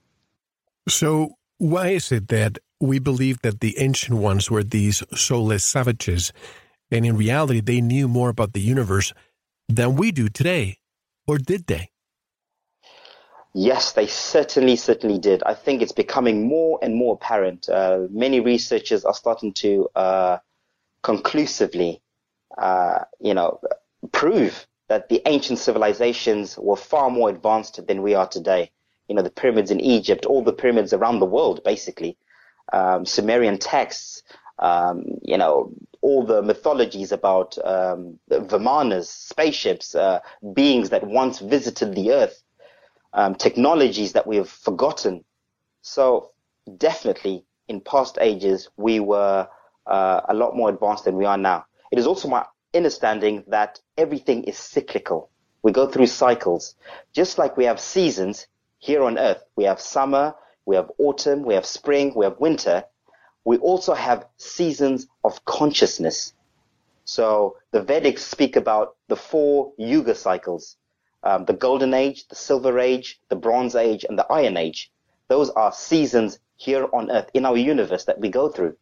So 0.88 1.36
why 1.58 1.90
is 1.90 2.10
it 2.10 2.26
that 2.26 2.58
we 2.80 2.98
believe 2.98 3.40
that 3.42 3.60
the 3.60 3.78
ancient 3.78 4.18
ones 4.18 4.50
were 4.50 4.64
these 4.64 5.04
soulless 5.14 5.64
savages, 5.64 6.32
and 6.90 7.06
in 7.06 7.16
reality, 7.16 7.60
they 7.60 7.80
knew 7.80 8.08
more 8.08 8.28
about 8.28 8.52
the 8.52 8.60
universe 8.60 9.12
than 9.68 9.94
we 9.94 10.10
do 10.10 10.28
today? 10.28 10.78
Or 11.28 11.38
did 11.38 11.68
they? 11.68 11.90
Yes, 13.54 13.92
they 13.92 14.08
certainly, 14.08 14.74
certainly 14.74 15.20
did. 15.20 15.44
I 15.44 15.54
think 15.54 15.82
it's 15.82 15.92
becoming 15.92 16.48
more 16.48 16.80
and 16.82 16.96
more 16.96 17.14
apparent. 17.14 17.68
Uh, 17.68 18.08
many 18.10 18.40
researchers 18.40 19.04
are 19.04 19.14
starting 19.14 19.52
to 19.54 19.88
uh, 19.94 20.38
conclusively, 21.06 22.02
uh, 22.58 22.98
you 23.20 23.32
know, 23.32 23.60
prove 24.10 24.66
that 24.88 25.08
the 25.08 25.22
ancient 25.26 25.56
civilizations 25.60 26.58
were 26.58 26.74
far 26.76 27.10
more 27.10 27.28
advanced 27.30 27.86
than 27.86 28.02
we 28.02 28.12
are 28.14 28.26
today. 28.26 28.72
You 29.08 29.14
know, 29.14 29.22
the 29.22 29.30
pyramids 29.30 29.70
in 29.70 29.80
Egypt, 29.80 30.26
all 30.26 30.42
the 30.42 30.52
pyramids 30.52 30.92
around 30.92 31.20
the 31.20 31.32
world, 31.36 31.62
basically, 31.62 32.18
um, 32.72 33.06
Sumerian 33.06 33.56
texts, 33.56 34.24
um, 34.58 35.04
you 35.22 35.38
know, 35.38 35.72
all 36.02 36.26
the 36.26 36.42
mythologies 36.42 37.12
about 37.12 37.56
um, 37.64 38.18
Vimanas, 38.28 39.06
spaceships, 39.06 39.94
uh, 39.94 40.18
beings 40.54 40.90
that 40.90 41.06
once 41.06 41.38
visited 41.38 41.94
the 41.94 42.10
earth, 42.10 42.42
um, 43.12 43.36
technologies 43.36 44.12
that 44.14 44.26
we 44.26 44.36
have 44.38 44.48
forgotten. 44.48 45.24
So 45.82 46.32
definitely 46.78 47.44
in 47.68 47.80
past 47.80 48.18
ages, 48.20 48.70
we 48.76 48.98
were 48.98 49.46
uh, 49.86 50.20
a 50.28 50.34
lot 50.34 50.56
more 50.56 50.68
advanced 50.68 51.04
than 51.04 51.16
we 51.16 51.24
are 51.24 51.38
now. 51.38 51.64
It 51.90 51.98
is 51.98 52.06
also 52.06 52.28
my 52.28 52.44
understanding 52.74 53.44
that 53.48 53.78
everything 53.96 54.44
is 54.44 54.58
cyclical. 54.58 55.30
We 55.62 55.72
go 55.72 55.86
through 55.86 56.06
cycles. 56.06 56.74
Just 57.12 57.38
like 57.38 57.56
we 57.56 57.64
have 57.64 57.80
seasons 57.80 58.46
here 58.78 59.02
on 59.02 59.18
earth, 59.18 59.42
we 59.56 59.64
have 59.64 59.80
summer, 59.80 60.34
we 60.64 60.76
have 60.76 60.90
autumn, 60.98 61.42
we 61.42 61.54
have 61.54 61.66
spring, 61.66 62.12
we 62.14 62.24
have 62.24 62.38
winter 62.38 62.84
we 63.46 63.58
also 63.58 63.94
have 63.94 64.26
seasons 64.38 65.06
of 65.22 65.42
consciousness. 65.44 66.34
So 67.04 67.56
the 67.70 67.80
Vedics 67.80 68.18
speak 68.18 68.56
about 68.56 68.96
the 69.06 69.14
four 69.14 69.72
yuga 69.78 70.16
cycles, 70.16 70.76
um, 71.22 71.44
the 71.44 71.52
golden 71.52 71.94
age, 71.94 72.26
the 72.26 72.34
silver 72.34 72.80
age, 72.80 73.20
the 73.28 73.36
bronze 73.36 73.76
age, 73.76 74.04
and 74.06 74.18
the 74.18 74.26
iron 74.26 74.56
age. 74.56 74.90
Those 75.28 75.50
are 75.50 75.70
seasons 75.72 76.40
here 76.56 76.88
on 76.92 77.08
earth 77.08 77.30
in 77.34 77.46
our 77.46 77.56
universe 77.56 78.04
that 78.06 78.18
we 78.18 78.30
go 78.30 78.48
through. 78.48 78.76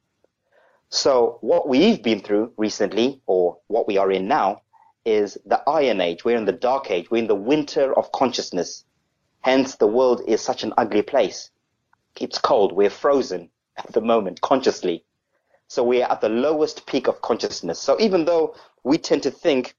So 0.90 1.38
what 1.40 1.68
we've 1.68 2.02
been 2.02 2.20
through 2.20 2.52
recently, 2.56 3.20
or 3.26 3.58
what 3.66 3.86
we 3.86 3.96
are 3.96 4.10
in 4.10 4.28
now, 4.28 4.62
is 5.04 5.36
the 5.44 5.62
iron 5.68 6.00
age. 6.00 6.24
We're 6.24 6.36
in 6.36 6.44
the 6.44 6.52
dark 6.52 6.90
age. 6.90 7.10
We're 7.10 7.18
in 7.18 7.26
the 7.26 7.34
winter 7.34 7.96
of 7.96 8.12
consciousness. 8.12 8.84
Hence 9.40 9.76
the 9.76 9.86
world 9.86 10.22
is 10.26 10.40
such 10.40 10.62
an 10.62 10.72
ugly 10.78 11.02
place. 11.02 11.50
It's 12.20 12.38
cold. 12.38 12.72
We're 12.72 12.90
frozen 12.90 13.50
at 13.76 13.92
the 13.92 14.00
moment 14.00 14.40
consciously. 14.40 15.04
So 15.68 15.82
we 15.82 16.02
are 16.02 16.10
at 16.12 16.20
the 16.20 16.28
lowest 16.28 16.86
peak 16.86 17.08
of 17.08 17.20
consciousness. 17.22 17.80
So 17.80 18.00
even 18.00 18.24
though 18.24 18.54
we 18.84 18.98
tend 18.98 19.22
to 19.24 19.30
think 19.30 19.74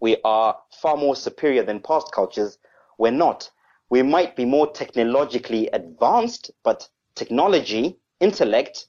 we 0.00 0.16
are 0.24 0.58
far 0.80 0.96
more 0.96 1.16
superior 1.16 1.62
than 1.62 1.80
past 1.80 2.12
cultures, 2.12 2.58
we're 2.98 3.12
not. 3.12 3.50
We 3.88 4.02
might 4.02 4.34
be 4.34 4.44
more 4.44 4.70
technologically 4.70 5.68
advanced, 5.68 6.50
but 6.64 6.88
technology, 7.14 7.98
intellect, 8.20 8.88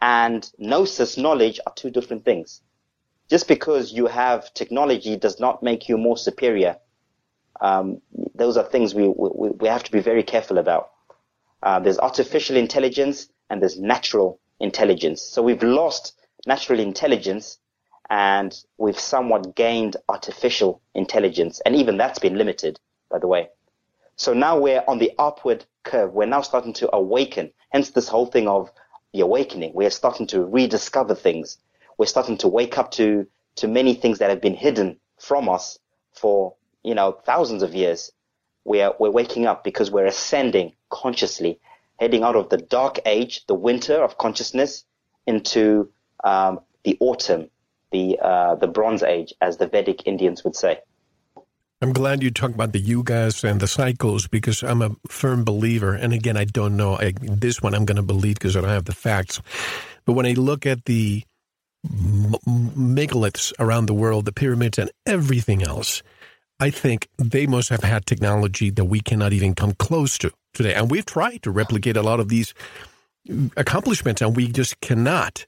and 0.00 0.50
gnosis 0.58 1.16
knowledge 1.16 1.60
are 1.66 1.72
two 1.74 1.90
different 1.90 2.24
things. 2.24 2.62
Just 3.28 3.48
because 3.48 3.92
you 3.92 4.06
have 4.06 4.52
technology 4.54 5.16
does 5.16 5.38
not 5.38 5.62
make 5.62 5.88
you 5.88 5.98
more 5.98 6.16
superior. 6.16 6.76
Um, 7.60 8.00
those 8.34 8.56
are 8.56 8.64
things 8.64 8.94
we, 8.94 9.08
we, 9.08 9.50
we 9.50 9.68
have 9.68 9.84
to 9.84 9.92
be 9.92 10.00
very 10.00 10.22
careful 10.22 10.58
about. 10.58 10.90
Uh, 11.62 11.80
there's 11.80 11.98
artificial 11.98 12.56
intelligence 12.56 13.28
and 13.50 13.60
there's 13.60 13.78
natural 13.78 14.40
intelligence. 14.60 15.22
So 15.22 15.42
we've 15.42 15.62
lost 15.62 16.14
natural 16.46 16.80
intelligence 16.80 17.58
and 18.08 18.56
we've 18.78 18.98
somewhat 18.98 19.54
gained 19.54 19.96
artificial 20.08 20.80
intelligence. 20.94 21.60
And 21.66 21.74
even 21.74 21.96
that's 21.96 22.18
been 22.18 22.38
limited, 22.38 22.78
by 23.10 23.18
the 23.18 23.26
way. 23.26 23.48
So 24.16 24.32
now 24.32 24.58
we're 24.58 24.82
on 24.88 24.98
the 24.98 25.12
upward 25.18 25.64
curve. 25.84 26.12
We're 26.12 26.26
now 26.26 26.42
starting 26.42 26.72
to 26.74 26.94
awaken. 26.94 27.52
Hence 27.70 27.90
this 27.90 28.08
whole 28.08 28.26
thing 28.26 28.48
of 28.48 28.70
the 29.12 29.20
awakening. 29.20 29.72
We're 29.74 29.90
starting 29.90 30.26
to 30.28 30.44
rediscover 30.44 31.14
things. 31.14 31.58
We're 31.96 32.06
starting 32.06 32.38
to 32.38 32.48
wake 32.48 32.78
up 32.78 32.90
to, 32.92 33.26
to 33.56 33.68
many 33.68 33.94
things 33.94 34.18
that 34.18 34.30
have 34.30 34.40
been 34.40 34.54
hidden 34.54 34.98
from 35.18 35.48
us 35.48 35.78
for, 36.12 36.54
you 36.82 36.94
know, 36.94 37.12
thousands 37.12 37.62
of 37.62 37.74
years. 37.74 38.12
We're, 38.64 38.92
we're 38.98 39.10
waking 39.10 39.46
up 39.46 39.64
because 39.64 39.90
we're 39.90 40.06
ascending 40.06 40.74
consciously 40.90 41.60
heading 41.98 42.22
out 42.22 42.36
of 42.36 42.48
the 42.48 42.56
dark 42.56 43.00
age, 43.06 43.44
the 43.46 43.54
winter 43.54 44.02
of 44.02 44.18
consciousness, 44.18 44.84
into 45.26 45.90
um, 46.24 46.60
the 46.84 46.96
autumn, 47.00 47.50
the 47.92 48.18
uh, 48.20 48.54
the 48.54 48.66
Bronze 48.66 49.02
Age, 49.02 49.34
as 49.40 49.56
the 49.56 49.66
Vedic 49.66 50.06
Indians 50.06 50.44
would 50.44 50.56
say. 50.56 50.80
I'm 51.80 51.92
glad 51.92 52.24
you 52.24 52.32
talk 52.32 52.50
about 52.50 52.72
the 52.72 52.82
yugas 52.82 53.48
and 53.48 53.60
the 53.60 53.68
cycles 53.68 54.26
because 54.26 54.64
I'm 54.64 54.82
a 54.82 54.96
firm 55.08 55.44
believer. 55.44 55.94
And 55.94 56.12
again, 56.12 56.36
I 56.36 56.44
don't 56.44 56.76
know 56.76 56.96
I, 56.96 57.14
this 57.20 57.62
one. 57.62 57.74
I'm 57.74 57.84
going 57.84 57.96
to 57.96 58.02
believe 58.02 58.34
because 58.34 58.56
I 58.56 58.60
don't 58.60 58.70
have 58.70 58.86
the 58.86 58.94
facts. 58.94 59.40
But 60.04 60.14
when 60.14 60.26
I 60.26 60.32
look 60.32 60.66
at 60.66 60.86
the 60.86 61.22
megaliths 61.86 63.52
around 63.60 63.86
the 63.86 63.94
world, 63.94 64.24
the 64.24 64.32
pyramids, 64.32 64.78
and 64.78 64.90
everything 65.06 65.62
else, 65.62 66.02
I 66.58 66.70
think 66.70 67.08
they 67.16 67.46
must 67.46 67.68
have 67.68 67.84
had 67.84 68.06
technology 68.06 68.70
that 68.70 68.86
we 68.86 69.00
cannot 69.00 69.32
even 69.32 69.54
come 69.54 69.72
close 69.74 70.18
to 70.18 70.32
today. 70.54 70.74
And 70.74 70.90
we've 70.90 71.06
tried 71.06 71.44
to 71.44 71.52
replicate 71.52 71.96
a 71.96 72.02
lot 72.02 72.18
of 72.18 72.28
these 72.28 72.54
accomplishments, 73.56 74.20
and 74.20 74.34
we 74.34 74.48
just 74.48 74.80
cannot. 74.80 75.46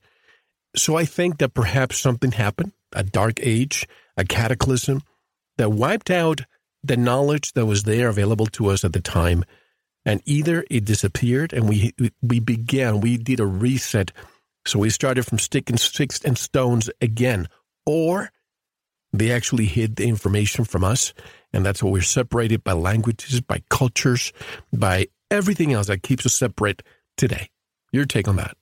So 0.77 0.97
I 0.97 1.05
think 1.05 1.39
that 1.39 1.55
perhaps 1.55 1.99
something 1.99 2.31
happened, 2.31 2.71
a 2.93 3.03
dark 3.03 3.41
age, 3.43 3.89
a 4.17 4.25
cataclysm 4.25 5.03
that 5.61 5.73
wiped 5.73 6.11
out 6.11 6.41
the 6.83 6.97
knowledge 6.97 7.53
that 7.53 7.67
was 7.67 7.83
there 7.83 8.09
available 8.09 8.47
to 8.47 8.69
us 8.69 8.83
at 8.83 8.95
the 8.95 9.01
time. 9.01 9.45
And 10.07 10.23
either 10.25 10.65
it 10.71 10.87
disappeared 10.87 11.53
and 11.53 11.69
we 11.69 11.93
we 12.23 12.41
began, 12.41 13.03
we 13.03 13.19
did 13.19 13.41
a 13.41 13.47
reset. 13.47 14.11
So 14.67 14.79
we 14.79 14.89
started 14.89 15.27
from 15.27 15.39
stick 15.39 15.69
and 15.69 15.79
sticks 15.79 16.25
and 16.25 16.39
stones 16.39 16.89
again. 17.03 17.47
Or 17.85 18.31
they 19.13 19.31
actually 19.31 19.67
hid 19.67 19.97
the 19.97 20.09
information 20.09 20.65
from 20.65 20.83
us. 20.83 21.13
And 21.53 21.67
that's 21.67 21.83
why 21.83 21.91
we're 21.91 22.01
separated 22.01 22.65
by 22.65 22.73
languages, 22.73 23.43
by 23.43 23.63
cultures, 23.69 24.33
by 24.73 25.09
everything 25.31 25.75
else 25.75 25.89
that 25.89 26.03
keeps 26.03 26.25
us 26.25 26.35
separate 26.35 26.83
today. 27.19 27.51
Your 27.93 28.07
take 28.07 28.29
on 28.29 28.37
that? 28.37 28.57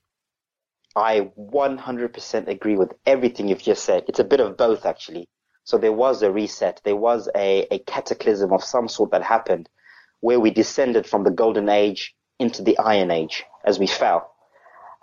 I 0.96 1.30
100% 1.38 2.48
agree 2.48 2.76
with 2.76 2.92
everything 3.06 3.46
you've 3.46 3.62
just 3.62 3.84
said. 3.84 4.02
It's 4.08 4.18
a 4.18 4.24
bit 4.24 4.40
of 4.40 4.56
both, 4.56 4.84
actually. 4.84 5.28
So 5.68 5.76
there 5.76 5.92
was 5.92 6.22
a 6.22 6.32
reset. 6.32 6.80
There 6.82 6.96
was 6.96 7.28
a, 7.36 7.66
a 7.70 7.80
cataclysm 7.80 8.54
of 8.54 8.64
some 8.64 8.88
sort 8.88 9.10
that 9.10 9.22
happened 9.22 9.68
where 10.20 10.40
we 10.40 10.50
descended 10.50 11.06
from 11.06 11.24
the 11.24 11.30
golden 11.30 11.68
age 11.68 12.14
into 12.38 12.62
the 12.62 12.78
iron 12.78 13.10
age 13.10 13.44
as 13.66 13.78
we 13.78 13.86
fell. 13.86 14.32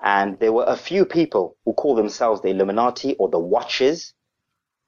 And 0.02 0.40
there 0.40 0.52
were 0.52 0.66
a 0.66 0.76
few 0.76 1.06
people 1.06 1.56
who 1.66 1.74
call 1.74 1.94
themselves 1.94 2.42
the 2.42 2.50
Illuminati 2.50 3.14
or 3.20 3.30
the 3.30 3.38
Watchers 3.38 4.16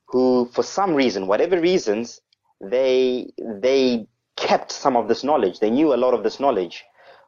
who, 0.07 0.49
for 0.51 0.63
some 0.63 0.95
reason, 0.95 1.27
whatever 1.27 1.61
reasons, 1.61 2.21
they 2.59 3.31
they 3.37 4.07
kept 4.35 4.71
some 4.71 4.97
of 4.97 5.07
this 5.07 5.23
knowledge. 5.23 5.59
They 5.59 5.69
knew 5.69 5.93
a 5.93 6.03
lot 6.03 6.15
of 6.15 6.23
this 6.23 6.39
knowledge, 6.39 6.83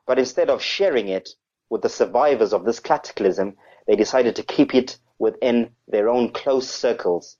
but 0.08 0.18
instead 0.18 0.50
of 0.50 0.60
sharing 0.60 1.08
it 1.10 1.30
with 1.70 1.84
the 1.84 1.90
survivors 1.90 2.52
of 2.52 2.66
this 2.66 2.80
cataclysm, 2.80 3.58
they 3.86 3.96
decided 3.96 4.36
to 4.38 4.44
keep 4.56 4.74
it 4.74 4.98
within 5.20 5.70
their 5.88 6.10
own 6.10 6.32
close 6.32 6.68
circles. 6.68 7.38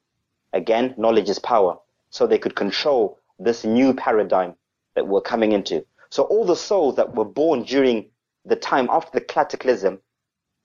Again, 0.54 0.96
knowledge 0.98 1.30
is 1.30 1.40
power. 1.40 1.78
So 2.10 2.26
they 2.26 2.40
could 2.40 2.56
control 2.56 3.20
this 3.38 3.64
new 3.64 3.94
paradigm 3.94 4.56
that 4.96 5.08
we're 5.08 5.22
coming 5.22 5.52
into. 5.52 5.86
So 6.10 6.24
all 6.24 6.46
the 6.46 6.56
souls 6.56 6.96
that 6.96 7.16
were 7.16 7.26
born 7.26 7.64
during 7.64 8.10
the 8.46 8.56
time 8.56 8.88
after 8.90 9.12
the 9.20 9.26
cataclysm 9.26 10.00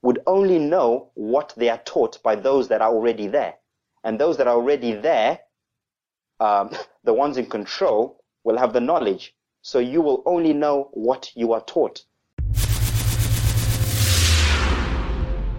would 0.02 0.20
only 0.26 0.58
know 0.58 1.10
what 1.14 1.52
they 1.56 1.68
are 1.68 1.80
taught 1.84 2.22
by 2.22 2.34
those 2.34 2.68
that 2.68 2.80
are 2.80 2.90
already 2.90 3.26
there. 3.26 3.54
And 4.04 4.18
those 4.18 4.36
that 4.38 4.46
are 4.46 4.56
already 4.56 4.92
there, 4.92 5.40
um, 6.40 6.70
the 7.04 7.12
ones 7.12 7.36
in 7.36 7.46
control, 7.46 8.22
will 8.42 8.58
have 8.58 8.72
the 8.72 8.80
knowledge. 8.80 9.34
So 9.62 9.78
you 9.78 10.02
will 10.02 10.22
only 10.26 10.52
know 10.52 10.90
what 10.92 11.30
you 11.34 11.52
are 11.52 11.62
taught. 11.62 12.04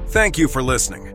Thank 0.08 0.38
you 0.38 0.48
for 0.48 0.62
listening. 0.62 1.15